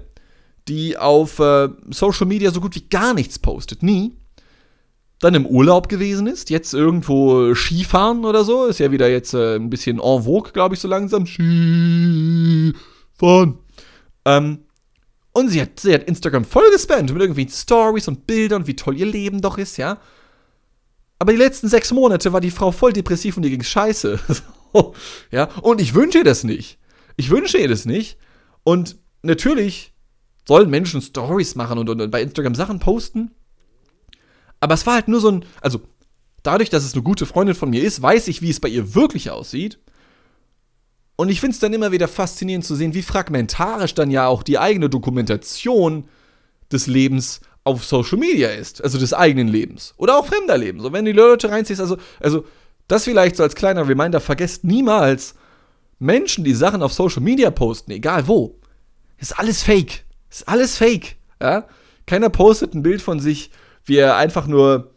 die 0.69 0.97
auf 0.97 1.41
äh, 1.41 1.69
Social 1.91 2.29
Media 2.29 2.53
so 2.53 2.61
gut 2.61 2.77
wie 2.77 2.89
gar 2.89 3.13
nichts 3.13 3.41
postet, 3.41 3.83
nie, 3.83 4.17
dann 5.21 5.35
im 5.35 5.47
Urlaub 5.47 5.89
gewesen 5.89 6.27
ist, 6.27 6.51
jetzt 6.51 6.75
irgendwo 6.75 7.55
Skifahren 7.55 8.25
oder 8.25 8.45
so, 8.45 8.67
ist 8.67 8.81
ja 8.81 8.93
wieder 8.93 9.09
jetzt 9.09 9.33
äh, 9.35 9.57
ein 9.57 9.71
bisschen 9.71 9.99
en 9.99 10.23
vogue, 10.23 10.53
glaube 10.53 10.75
ich, 10.75 10.81
so 10.81 10.89
langsam. 10.89 11.27
Skifahren. 11.27 12.75
Ähm, 14.27 14.59
und 15.33 15.51
sie 15.51 15.61
hat, 15.61 15.81
sie 15.81 15.95
hat 15.95 16.05
Instagram 16.05 16.45
voll 16.45 16.71
gespammt 16.71 17.13
mit 17.13 17.23
irgendwie 17.23 17.49
Stories 17.49 18.09
und 18.09 18.27
Bildern 18.27 18.67
wie 18.67 18.77
toll 18.77 18.97
ihr 18.97 19.07
Leben 19.07 19.41
doch 19.41 19.59
ist, 19.59 19.77
ja. 19.77 19.99
Aber 21.19 21.33
die 21.33 21.39
letzten 21.39 21.69
sechs 21.69 21.93
Monate 21.93 22.33
war 22.33 22.41
die 22.41 22.51
Frau 22.51 22.73
voll 22.73 22.93
depressiv 22.93 23.37
und 23.37 23.45
ihr 23.45 23.51
ging 23.51 23.63
scheiße. 23.63 24.19
ja, 25.31 25.45
und 25.63 25.81
ich 25.81 25.95
wünsche 25.95 26.19
ihr 26.19 26.25
das 26.25 26.45
nicht. 26.45 26.79
Ich 27.17 27.31
wünsche 27.31 27.59
ihr 27.59 27.69
das 27.69 27.87
nicht. 27.87 28.19
Und 28.65 28.97
natürlich 29.23 29.95
sollen 30.47 30.71
Menschen 30.71 31.01
Stories 31.01 31.55
machen 31.55 31.79
und, 31.79 31.89
und, 31.89 32.01
und 32.01 32.11
bei 32.11 32.23
Instagram 32.23 32.55
Sachen 32.55 32.79
posten. 32.79 33.31
Aber 34.61 34.75
es 34.75 34.87
war 34.87 34.95
halt 34.95 35.09
nur 35.09 35.21
so 35.21 35.31
ein, 35.31 35.45
also 35.61 35.81
dadurch, 36.43 36.71
dass 36.71 36.85
es 36.85 36.95
eine 36.95 37.03
gute 37.03 37.27
Freundin 37.27 37.55
von 37.55 37.71
mir 37.71 37.83
ist, 37.83 38.01
weiß 38.01 38.29
ich, 38.29 38.43
wie 38.43 38.51
es 38.51 38.61
bei 38.61 38.69
ihr 38.69 38.95
wirklich 38.95 39.31
aussieht. 39.31 39.79
Und 41.17 41.31
ich 41.31 41.41
finde 41.41 41.55
es 41.55 41.61
dann 41.61 41.73
immer 41.73 41.93
wieder 41.93 42.09
faszinierend 42.09 42.65
zu 42.65 42.75
sehen, 42.75 42.95
wie 42.95 43.03
fragmentarisch 43.03 43.95
dann 43.95 44.11
ja 44.11 44.27
auch 44.27 44.43
die 44.43 44.59
eigene 44.59 44.91
Dokumentation 44.91 46.09
des 46.71 46.87
Lebens 46.87 47.41
auf 47.65 47.85
Social 47.85 48.19
Media 48.19 48.51
ist, 48.51 48.83
also 48.83 48.99
des 48.99 49.13
eigenen 49.13 49.49
Lebens 49.49 49.95
oder 49.97 50.19
auch 50.19 50.27
fremder 50.27 50.57
Lebens. 50.57 50.83
So, 50.83 50.93
wenn 50.93 51.05
die 51.05 51.13
Leute 51.13 51.51
reinziehst, 51.51 51.81
also, 51.81 51.97
also 52.21 52.45
das 52.87 53.05
vielleicht 53.05 53.37
so 53.37 53.43
als 53.43 53.55
kleiner 53.55 53.89
Reminder, 53.89 54.21
vergesst 54.21 54.63
niemals, 54.63 55.35
Menschen, 55.99 56.45
die 56.45 56.55
Sachen 56.55 56.83
auf 56.83 56.93
Social 56.93 57.23
Media 57.23 57.51
posten, 57.51 57.91
egal 57.91 58.29
wo, 58.29 58.61
ist 59.19 59.39
alles 59.39 59.63
fake. 59.63 60.05
Ist 60.31 60.47
alles 60.49 60.77
fake. 60.77 61.17
Ja? 61.41 61.67
Keiner 62.07 62.29
postet 62.29 62.75
ein 62.75 62.83
Bild 62.83 63.03
von 63.03 63.19
sich, 63.19 63.51
wie 63.87 63.97
er 63.97 64.17
einfach 64.17 64.47
nur 64.47 64.93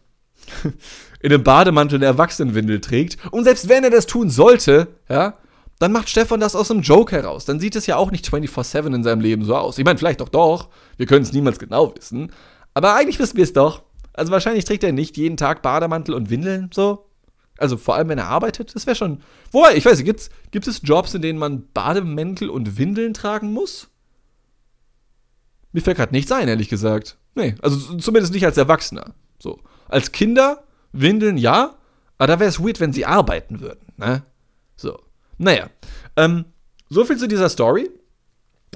in 1.22 1.32
einem 1.32 1.44
Bademantel 1.44 1.98
eine 1.98 2.06
Erwachsenenwindel 2.06 2.82
trägt. 2.82 3.18
Und 3.32 3.46
selbst 3.46 3.70
wenn 3.70 3.84
er 3.84 3.90
das 3.90 4.08
tun 4.08 4.30
sollte, 4.30 4.88
ja, 5.08 5.38
dann 5.80 5.94
macht 5.94 6.10
Stefan 6.10 6.42
das 6.42 6.56
aus 6.56 6.70
einem 6.70 6.82
Joke 6.82 7.16
heraus. 7.16 7.46
Dann 7.46 7.60
sieht 7.60 7.76
es 7.76 7.88
ja 7.88 7.96
auch 7.96 8.12
nicht 8.12 8.28
24-7 8.28 8.94
in 8.94 9.04
seinem 9.04 9.22
Leben 9.22 9.46
so 9.46 9.56
aus. 9.56 9.78
Ich 9.78 9.86
meine, 9.86 9.98
vielleicht 9.98 10.20
doch 10.20 10.30
doch. 10.30 10.68
Wir 10.98 11.06
können 11.06 11.24
es 11.24 11.32
niemals 11.32 11.58
genau 11.58 11.96
wissen. 11.96 12.34
Aber 12.74 12.96
eigentlich 12.96 13.20
wissen 13.20 13.38
wir 13.38 13.46
es 13.46 13.54
doch. 13.54 13.84
Also 14.14 14.32
wahrscheinlich 14.32 14.66
trägt 14.66 14.84
er 14.84 14.92
nicht 14.92 15.16
jeden 15.16 15.38
Tag 15.38 15.62
Bademantel 15.62 16.14
und 16.14 16.30
Windeln 16.30 16.70
so. 16.74 17.06
Also 17.58 17.78
vor 17.78 17.96
allem, 17.96 18.10
wenn 18.10 18.18
er 18.18 18.28
arbeitet, 18.28 18.74
das 18.74 18.86
wäre 18.88 18.96
schon. 18.96 19.22
Wobei, 19.52 19.76
ich 19.76 19.86
weiß 19.86 20.02
nicht, 20.02 20.30
gibt 20.52 20.68
es 20.68 20.82
Jobs, 20.84 21.14
in 21.14 21.22
denen 21.22 21.40
man 21.40 21.68
Bademäntel 21.74 22.50
und 22.50 22.78
Windeln 22.78 23.14
tragen 23.14 23.54
muss? 23.54 23.90
Mir 25.72 25.82
fällt 25.82 25.98
gerade 25.98 26.14
nichts 26.14 26.32
ein, 26.32 26.48
ehrlich 26.48 26.70
gesagt. 26.70 27.18
Nee, 27.36 27.56
also 27.62 27.98
zumindest 27.98 28.34
nicht 28.34 28.46
als 28.46 28.58
Erwachsener. 28.58 29.14
So. 29.40 29.60
Als 29.88 30.12
Kinder, 30.12 30.64
Windeln 30.92 31.38
ja, 31.38 31.76
aber 32.18 32.28
da 32.28 32.40
wäre 32.40 32.50
es 32.50 32.60
weird, 32.60 32.80
wenn 32.80 32.94
sie 32.94 33.06
arbeiten 33.06 33.62
würden, 33.62 33.88
ne? 33.98 34.24
So. 34.76 35.00
Naja. 35.38 35.70
Ähm, 36.16 36.46
so 36.90 37.06
viel 37.06 37.18
zu 37.18 37.28
dieser 37.28 37.50
Story. 37.50 37.90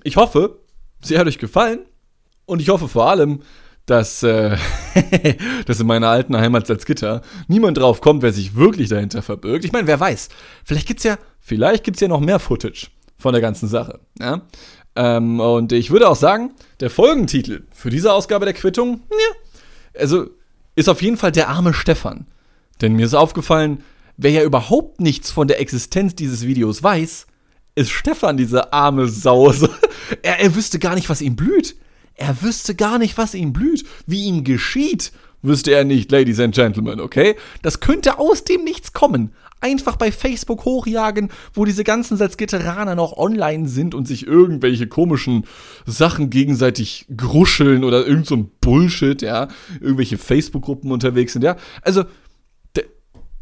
Ich 0.03 0.15
hoffe, 0.15 0.59
sie 1.01 1.17
hat 1.17 1.27
euch 1.27 1.37
gefallen. 1.37 1.85
Und 2.45 2.61
ich 2.61 2.69
hoffe 2.69 2.87
vor 2.87 3.09
allem, 3.09 3.41
dass, 3.85 4.23
äh, 4.23 4.57
dass 5.65 5.79
in 5.79 5.87
meiner 5.87 6.09
alten 6.09 6.37
Heimat 6.37 6.67
Salzgitter 6.67 7.21
niemand 7.47 7.77
drauf 7.77 8.01
kommt, 8.01 8.21
wer 8.21 8.33
sich 8.33 8.55
wirklich 8.55 8.89
dahinter 8.89 9.21
verbirgt. 9.21 9.65
Ich 9.65 9.71
meine, 9.71 9.87
wer 9.87 9.99
weiß, 9.99 10.29
vielleicht 10.63 10.87
gibt's 10.87 11.03
ja, 11.03 11.17
vielleicht 11.39 11.83
gibt's 11.83 11.99
ja 11.99 12.07
noch 12.07 12.19
mehr 12.19 12.39
Footage 12.39 12.87
von 13.17 13.33
der 13.33 13.41
ganzen 13.41 13.67
Sache. 13.67 13.99
Ja? 14.19 14.41
Ähm, 14.95 15.39
und 15.39 15.71
ich 15.71 15.91
würde 15.91 16.09
auch 16.09 16.15
sagen, 16.15 16.51
der 16.79 16.89
Folgentitel 16.89 17.63
für 17.71 17.89
diese 17.89 18.13
Ausgabe 18.13 18.45
der 18.45 18.53
Quittung, 18.53 19.01
ja, 19.11 19.99
also 19.99 20.27
ist 20.75 20.89
auf 20.89 21.01
jeden 21.01 21.17
Fall 21.17 21.31
der 21.31 21.49
arme 21.49 21.73
Stefan. 21.73 22.27
Denn 22.81 22.93
mir 22.93 23.05
ist 23.05 23.13
aufgefallen, 23.13 23.83
wer 24.17 24.31
ja 24.31 24.43
überhaupt 24.43 24.99
nichts 24.99 25.31
von 25.31 25.47
der 25.47 25.59
Existenz 25.59 26.15
dieses 26.15 26.45
Videos 26.45 26.83
weiß, 26.83 27.27
ist 27.75 27.91
Stefan, 27.91 28.37
diese 28.37 28.73
arme 28.73 29.07
Sau. 29.07 29.51
er, 30.21 30.39
er 30.39 30.55
wüsste 30.55 30.79
gar 30.79 30.95
nicht, 30.95 31.09
was 31.09 31.21
ihm 31.21 31.35
blüht. 31.35 31.75
Er 32.15 32.41
wüsste 32.43 32.75
gar 32.75 32.99
nicht, 32.99 33.17
was 33.17 33.33
ihm 33.33 33.53
blüht, 33.53 33.85
wie 34.05 34.25
ihm 34.25 34.43
geschieht, 34.43 35.11
wüsste 35.41 35.71
er 35.71 35.83
nicht, 35.83 36.11
Ladies 36.11 36.39
and 36.39 36.53
Gentlemen, 36.53 36.99
okay? 36.99 37.35
Das 37.63 37.79
könnte 37.79 38.19
aus 38.19 38.43
dem 38.43 38.63
Nichts 38.63 38.93
kommen. 38.93 39.33
Einfach 39.63 39.95
bei 39.95 40.11
Facebook 40.11 40.65
hochjagen, 40.65 41.29
wo 41.53 41.63
diese 41.63 41.85
ganzen 41.85 42.17
Salzgitteraner 42.17 42.95
noch 42.95 43.15
online 43.15 43.69
sind 43.69 43.95
und 43.95 44.09
sich 44.09 44.27
irgendwelche 44.27 44.87
komischen 44.87 45.45
Sachen 45.85 46.29
gegenseitig 46.29 47.05
gruscheln 47.15 47.85
oder 47.85 48.05
irgend 48.05 48.25
so 48.25 48.35
ein 48.35 48.51
Bullshit, 48.59 49.21
ja? 49.21 49.47
Irgendwelche 49.79 50.17
Facebook-Gruppen 50.17 50.91
unterwegs 50.91 51.31
sind, 51.31 51.43
ja? 51.43 51.55
Also, 51.81 52.03
der, 52.75 52.83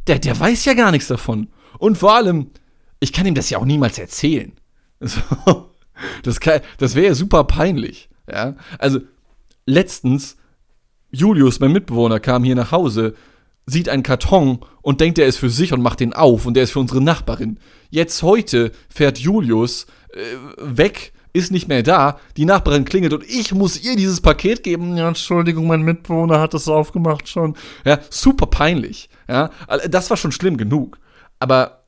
der, 0.06 0.20
der 0.20 0.40
weiß 0.40 0.64
ja 0.66 0.76
gar 0.76 0.92
nichts 0.92 1.08
davon. 1.08 1.48
Und 1.80 1.98
vor 1.98 2.14
allem, 2.14 2.52
ich 3.00 3.14
kann 3.14 3.26
ihm 3.26 3.34
das 3.34 3.50
ja 3.50 3.58
auch 3.58 3.66
niemals 3.66 3.98
erzählen. 3.98 4.54
Das, 6.24 6.40
das 6.80 6.96
wäre 6.96 7.08
ja 7.08 7.14
super 7.14 7.44
peinlich. 7.44 8.10
Ja? 8.28 8.56
Also, 8.80 9.02
letztens, 9.68 10.36
Julius, 11.12 11.60
mein 11.60 11.74
Mitbewohner, 11.74 12.20
kam 12.20 12.44
hier 12.44 12.56
nach 12.56 12.72
Hause, 12.72 13.14
sieht 13.66 13.90
einen 13.90 14.04
Karton 14.04 14.60
und 14.82 15.02
denkt, 15.02 15.20
er 15.20 15.28
ist 15.28 15.38
für 15.38 15.50
sich 15.50 15.74
und 15.74 15.82
macht 15.82 16.00
den 16.00 16.14
auf 16.14 16.46
und 16.46 16.56
der 16.56 16.64
ist 16.64 16.72
für 16.72 16.80
unsere 16.80 17.02
Nachbarin. 17.02 17.60
Jetzt 17.90 18.24
heute 18.24 18.72
fährt 18.90 19.20
Julius 19.20 19.86
äh, 20.14 20.20
weg, 20.58 21.14
ist 21.34 21.52
nicht 21.52 21.68
mehr 21.68 21.84
da, 21.84 22.20
die 22.38 22.46
Nachbarin 22.46 22.86
klingelt 22.86 23.14
und 23.14 23.24
ich 23.24 23.54
muss 23.54 23.82
ihr 23.82 23.96
dieses 23.96 24.22
Paket 24.22 24.64
geben. 24.64 24.98
Ja, 24.98 25.08
Entschuldigung, 25.08 25.68
mein 25.68 25.82
Mitbewohner 25.82 26.40
hat 26.40 26.54
das 26.54 26.68
aufgemacht 26.68 27.30
schon. 27.30 27.56
Ja, 27.86 28.00
super 28.10 28.48
peinlich. 28.48 29.10
Ja, 29.30 29.50
das 29.90 30.10
war 30.10 30.18
schon 30.18 30.32
schlimm 30.32 30.58
genug. 30.58 30.98
Aber 31.40 31.84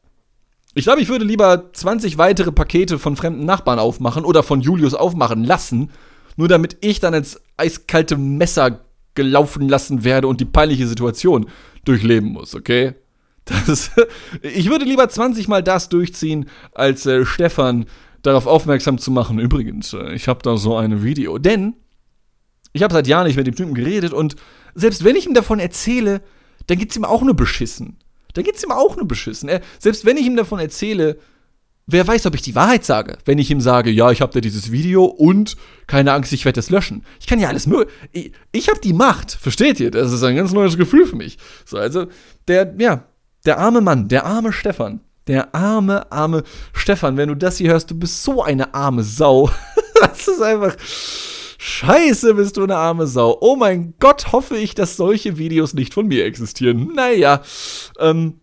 ich 0.75 0.85
glaube, 0.85 1.01
ich 1.01 1.09
würde 1.09 1.25
lieber 1.25 1.71
20 1.73 2.17
weitere 2.17 2.51
Pakete 2.51 2.97
von 2.97 3.15
fremden 3.15 3.45
Nachbarn 3.45 3.79
aufmachen 3.79 4.25
oder 4.25 4.43
von 4.43 4.61
Julius 4.61 4.93
aufmachen 4.93 5.43
lassen, 5.43 5.91
nur 6.35 6.47
damit 6.47 6.77
ich 6.81 6.99
dann 6.99 7.13
ins 7.13 7.39
eiskalte 7.57 8.17
Messer 8.17 8.79
gelaufen 9.15 9.69
lassen 9.69 10.03
werde 10.03 10.27
und 10.27 10.41
die 10.41 10.45
peinliche 10.45 10.87
Situation 10.87 11.47
durchleben 11.85 12.29
muss, 12.29 12.55
okay? 12.55 12.95
Das, 13.45 13.91
ich 14.41 14.69
würde 14.69 14.85
lieber 14.85 15.07
20 15.07 15.47
Mal 15.47 15.63
das 15.63 15.89
durchziehen, 15.89 16.49
als 16.73 17.05
äh, 17.05 17.25
Stefan 17.25 17.85
darauf 18.21 18.47
aufmerksam 18.47 18.97
zu 18.97 19.11
machen. 19.11 19.39
Übrigens, 19.39 19.93
äh, 19.93 20.13
ich 20.13 20.27
habe 20.27 20.41
da 20.41 20.57
so 20.57 20.75
ein 20.75 21.03
Video. 21.03 21.37
Denn 21.37 21.75
ich 22.71 22.81
habe 22.81 22.93
seit 22.93 23.07
Jahren 23.07 23.27
nicht 23.27 23.35
mit 23.35 23.45
dem 23.45 23.55
Typen 23.55 23.73
geredet 23.73 24.13
und 24.13 24.35
selbst 24.73 25.03
wenn 25.03 25.15
ich 25.15 25.27
ihm 25.27 25.33
davon 25.33 25.59
erzähle, 25.59 26.21
dann 26.67 26.77
geht's 26.77 26.95
ihm 26.95 27.05
auch 27.05 27.21
nur 27.21 27.35
beschissen. 27.35 27.97
Dann 28.33 28.43
geht's 28.43 28.63
ihm 28.63 28.71
auch 28.71 28.95
nur 28.95 29.07
beschissen. 29.07 29.49
Er, 29.49 29.61
selbst 29.77 30.05
wenn 30.05 30.17
ich 30.17 30.25
ihm 30.25 30.35
davon 30.35 30.59
erzähle, 30.59 31.19
Wer 31.85 32.07
weiß, 32.07 32.25
ob 32.27 32.35
ich 32.35 32.41
die 32.41 32.55
Wahrheit 32.55 32.85
sage, 32.85 33.17
wenn 33.25 33.39
ich 33.39 33.51
ihm 33.51 33.59
sage, 33.59 33.89
ja, 33.89 34.09
ich 34.09 34.21
habe 34.21 34.31
da 34.31 34.39
dieses 34.39 34.71
Video 34.71 35.03
und 35.03 35.57
keine 35.85 36.13
Angst, 36.13 36.31
ich 36.31 36.45
werde 36.45 36.59
es 36.61 36.69
löschen. 36.69 37.03
Ich 37.19 37.27
kann 37.27 37.39
ja 37.39 37.49
alles 37.49 37.67
möglich. 37.67 37.93
Ich, 38.13 38.31
ich 38.53 38.69
habe 38.69 38.79
die 38.79 38.93
Macht, 38.93 39.31
versteht 39.31 39.81
ihr? 39.81 39.91
Das 39.91 40.13
ist 40.13 40.23
ein 40.23 40.37
ganz 40.37 40.53
neues 40.53 40.77
Gefühl 40.77 41.05
für 41.05 41.17
mich. 41.17 41.37
So, 41.65 41.77
also 41.77 42.07
der, 42.47 42.73
ja, 42.77 43.03
der 43.45 43.59
arme 43.59 43.81
Mann, 43.81 44.07
der 44.07 44.25
arme 44.25 44.53
Stefan, 44.53 45.01
Der 45.27 45.53
arme, 45.53 46.09
arme 46.09 46.43
Stefan, 46.73 47.17
wenn 47.17 47.29
du 47.29 47.35
das 47.35 47.57
hier 47.57 47.71
hörst, 47.71 47.91
du 47.91 47.95
bist 47.95 48.23
so 48.23 48.41
eine 48.43 48.73
arme 48.73 49.03
Sau. 49.03 49.49
das 49.99 50.27
ist 50.27 50.41
einfach. 50.41 50.75
Scheiße, 51.57 52.33
bist 52.33 52.57
du 52.57 52.63
eine 52.63 52.75
arme 52.75 53.07
Sau. 53.07 53.37
Oh 53.39 53.55
mein 53.55 53.93
Gott, 53.99 54.33
hoffe 54.33 54.57
ich, 54.57 54.75
dass 54.75 54.97
solche 54.97 55.37
Videos 55.37 55.73
nicht 55.73 55.93
von 55.93 56.07
mir 56.07 56.25
existieren. 56.25 56.91
Naja, 56.93 57.41
ähm, 57.99 58.41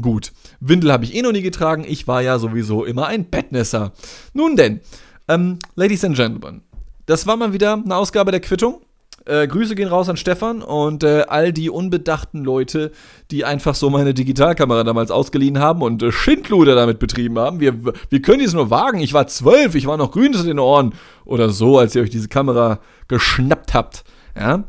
gut. 0.00 0.32
Windel 0.60 0.92
habe 0.92 1.04
ich 1.04 1.14
eh 1.14 1.22
noch 1.22 1.32
nie 1.32 1.42
getragen. 1.42 1.84
Ich 1.86 2.06
war 2.08 2.22
ja 2.22 2.38
sowieso 2.38 2.84
immer 2.84 3.06
ein 3.06 3.28
Bettnässer. 3.28 3.92
Nun 4.32 4.56
denn, 4.56 4.80
ähm, 5.28 5.58
Ladies 5.74 6.04
and 6.04 6.16
Gentlemen, 6.16 6.62
das 7.06 7.26
war 7.26 7.36
mal 7.36 7.52
wieder 7.52 7.74
eine 7.74 7.96
Ausgabe 7.96 8.30
der 8.30 8.40
Quittung. 8.40 8.80
Äh, 9.24 9.46
Grüße 9.46 9.76
gehen 9.76 9.88
raus 9.88 10.08
an 10.08 10.16
Stefan 10.16 10.62
und 10.62 11.04
äh, 11.04 11.24
all 11.28 11.52
die 11.52 11.70
unbedachten 11.70 12.42
Leute, 12.42 12.90
die 13.30 13.44
einfach 13.44 13.76
so 13.76 13.88
meine 13.88 14.14
Digitalkamera 14.14 14.82
damals 14.82 15.12
ausgeliehen 15.12 15.60
haben 15.60 15.82
und 15.82 16.02
äh, 16.02 16.10
Schindluder 16.10 16.74
damit 16.74 16.98
betrieben 16.98 17.38
haben. 17.38 17.60
Wir, 17.60 17.74
wir 17.84 18.22
können 18.22 18.40
dies 18.40 18.52
nur 18.52 18.70
wagen. 18.70 18.98
Ich 18.98 19.12
war 19.12 19.28
zwölf, 19.28 19.76
ich 19.76 19.86
war 19.86 19.96
noch 19.96 20.10
grün 20.10 20.32
in 20.32 20.46
den 20.46 20.58
Ohren. 20.58 20.94
Oder 21.24 21.50
so, 21.50 21.78
als 21.78 21.94
ihr 21.94 22.02
euch 22.02 22.10
diese 22.10 22.28
Kamera 22.28 22.80
geschnappt 23.06 23.74
habt. 23.74 24.04
Ja, 24.36 24.64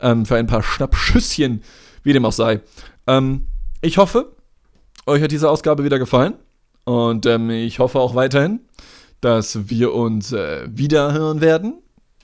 ähm, 0.00 0.24
für 0.24 0.36
ein 0.36 0.46
paar 0.46 0.62
Schnappschüsschen, 0.62 1.62
wie 2.02 2.12
dem 2.12 2.24
auch 2.24 2.32
sei. 2.32 2.60
Ähm, 3.06 3.46
ich 3.82 3.98
hoffe, 3.98 4.32
euch 5.08 5.22
hat 5.22 5.32
diese 5.32 5.50
Ausgabe 5.50 5.84
wieder 5.84 5.98
gefallen. 5.98 6.34
Und 6.84 7.26
ähm, 7.26 7.50
ich 7.50 7.80
hoffe 7.80 7.98
auch 7.98 8.14
weiterhin, 8.14 8.60
dass 9.20 9.68
wir 9.68 9.92
uns 9.92 10.32
äh, 10.32 10.68
wieder 10.70 11.12
hören 11.12 11.40
werden. 11.40 11.82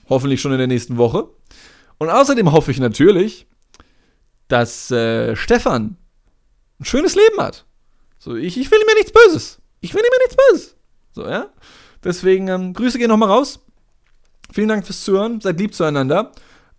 Hoffentlich 0.09 0.41
schon 0.41 0.51
in 0.51 0.57
der 0.57 0.67
nächsten 0.67 0.97
Woche. 0.97 1.27
Und 1.97 2.09
außerdem 2.09 2.51
hoffe 2.51 2.71
ich 2.71 2.79
natürlich, 2.79 3.47
dass 4.47 4.91
äh, 4.91 5.35
Stefan 5.35 5.97
ein 6.79 6.85
schönes 6.85 7.15
Leben 7.15 7.39
hat. 7.39 7.65
So, 8.19 8.35
ich, 8.35 8.57
ich 8.57 8.71
will 8.71 8.79
mir 8.87 8.95
nichts 8.95 9.11
Böses. 9.11 9.59
Ich 9.81 9.93
will 9.93 10.01
mir 10.01 10.25
nichts 10.25 10.35
Böses. 10.49 10.75
So, 11.11 11.27
ja. 11.27 11.49
Deswegen, 12.03 12.47
ähm, 12.47 12.73
Grüße 12.73 12.97
gehen 12.97 13.09
nochmal 13.09 13.29
raus. 13.29 13.59
Vielen 14.51 14.69
Dank 14.69 14.85
fürs 14.85 15.03
Zuhören. 15.03 15.41
Seid 15.41 15.59
lieb 15.59 15.73
zueinander. 15.73 16.31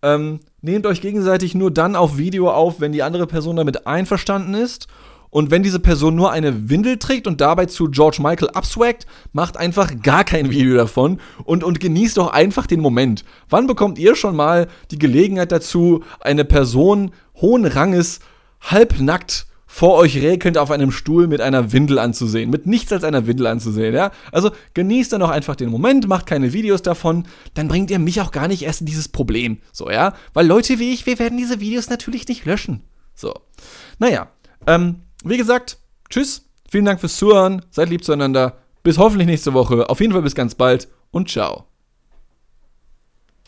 Ähm, 0.02 0.40
nehmt 0.60 0.86
euch 0.86 1.00
gegenseitig 1.00 1.54
nur 1.54 1.70
dann 1.70 1.96
auf 1.96 2.16
Video 2.16 2.50
auf, 2.50 2.80
wenn 2.80 2.92
die 2.92 3.02
andere 3.02 3.26
Person 3.26 3.56
damit 3.56 3.86
einverstanden 3.86 4.54
ist. 4.54 4.88
Und 5.30 5.50
wenn 5.50 5.62
diese 5.62 5.80
Person 5.80 6.14
nur 6.14 6.30
eine 6.30 6.68
Windel 6.68 6.98
trägt 6.98 7.26
und 7.26 7.40
dabei 7.40 7.66
zu 7.66 7.90
George 7.90 8.18
Michael 8.20 8.50
abswaggt, 8.50 9.06
macht 9.32 9.56
einfach 9.56 9.92
gar 10.02 10.24
kein 10.24 10.50
Video 10.50 10.76
davon 10.76 11.20
und, 11.44 11.64
und 11.64 11.80
genießt 11.80 12.16
doch 12.16 12.32
einfach 12.32 12.66
den 12.66 12.80
Moment. 12.80 13.24
Wann 13.48 13.66
bekommt 13.66 13.98
ihr 13.98 14.14
schon 14.14 14.36
mal 14.36 14.68
die 14.90 14.98
Gelegenheit 14.98 15.52
dazu, 15.52 16.02
eine 16.20 16.44
Person 16.44 17.12
hohen 17.40 17.66
Ranges 17.66 18.20
halbnackt 18.60 19.46
vor 19.76 19.96
euch 19.96 20.16
räkelnd 20.16 20.56
auf 20.56 20.70
einem 20.70 20.90
Stuhl 20.90 21.26
mit 21.26 21.40
einer 21.40 21.72
Windel 21.72 21.98
anzusehen, 21.98 22.48
mit 22.48 22.66
nichts 22.66 22.92
als 22.92 23.04
einer 23.04 23.26
Windel 23.26 23.46
anzusehen, 23.46 23.94
ja? 23.94 24.10
Also 24.32 24.50
genießt 24.74 25.12
dann 25.12 25.20
doch 25.20 25.28
einfach 25.28 25.56
den 25.56 25.68
Moment, 25.68 26.08
macht 26.08 26.24
keine 26.24 26.52
Videos 26.52 26.80
davon, 26.80 27.26
dann 27.54 27.68
bringt 27.68 27.90
ihr 27.90 27.98
mich 27.98 28.20
auch 28.20 28.30
gar 28.30 28.48
nicht 28.48 28.62
erst 28.62 28.80
in 28.80 28.86
dieses 28.86 29.08
Problem, 29.08 29.58
so, 29.72 29.90
ja? 29.90 30.14
Weil 30.32 30.46
Leute 30.46 30.78
wie 30.78 30.94
ich, 30.94 31.04
wir 31.04 31.18
werden 31.18 31.36
diese 31.36 31.60
Videos 31.60 31.90
natürlich 31.90 32.26
nicht 32.26 32.46
löschen. 32.46 32.84
So. 33.14 33.34
Naja, 33.98 34.28
ähm, 34.66 35.02
wie 35.28 35.36
gesagt, 35.36 35.78
tschüss, 36.08 36.48
vielen 36.68 36.84
Dank 36.84 37.00
fürs 37.00 37.16
Zuhören, 37.16 37.64
seid 37.70 37.88
lieb 37.88 38.04
zueinander, 38.04 38.58
bis 38.82 38.98
hoffentlich 38.98 39.26
nächste 39.26 39.54
Woche, 39.54 39.88
auf 39.88 40.00
jeden 40.00 40.12
Fall 40.12 40.22
bis 40.22 40.34
ganz 40.34 40.54
bald 40.54 40.88
und 41.10 41.30
ciao. 41.30 41.66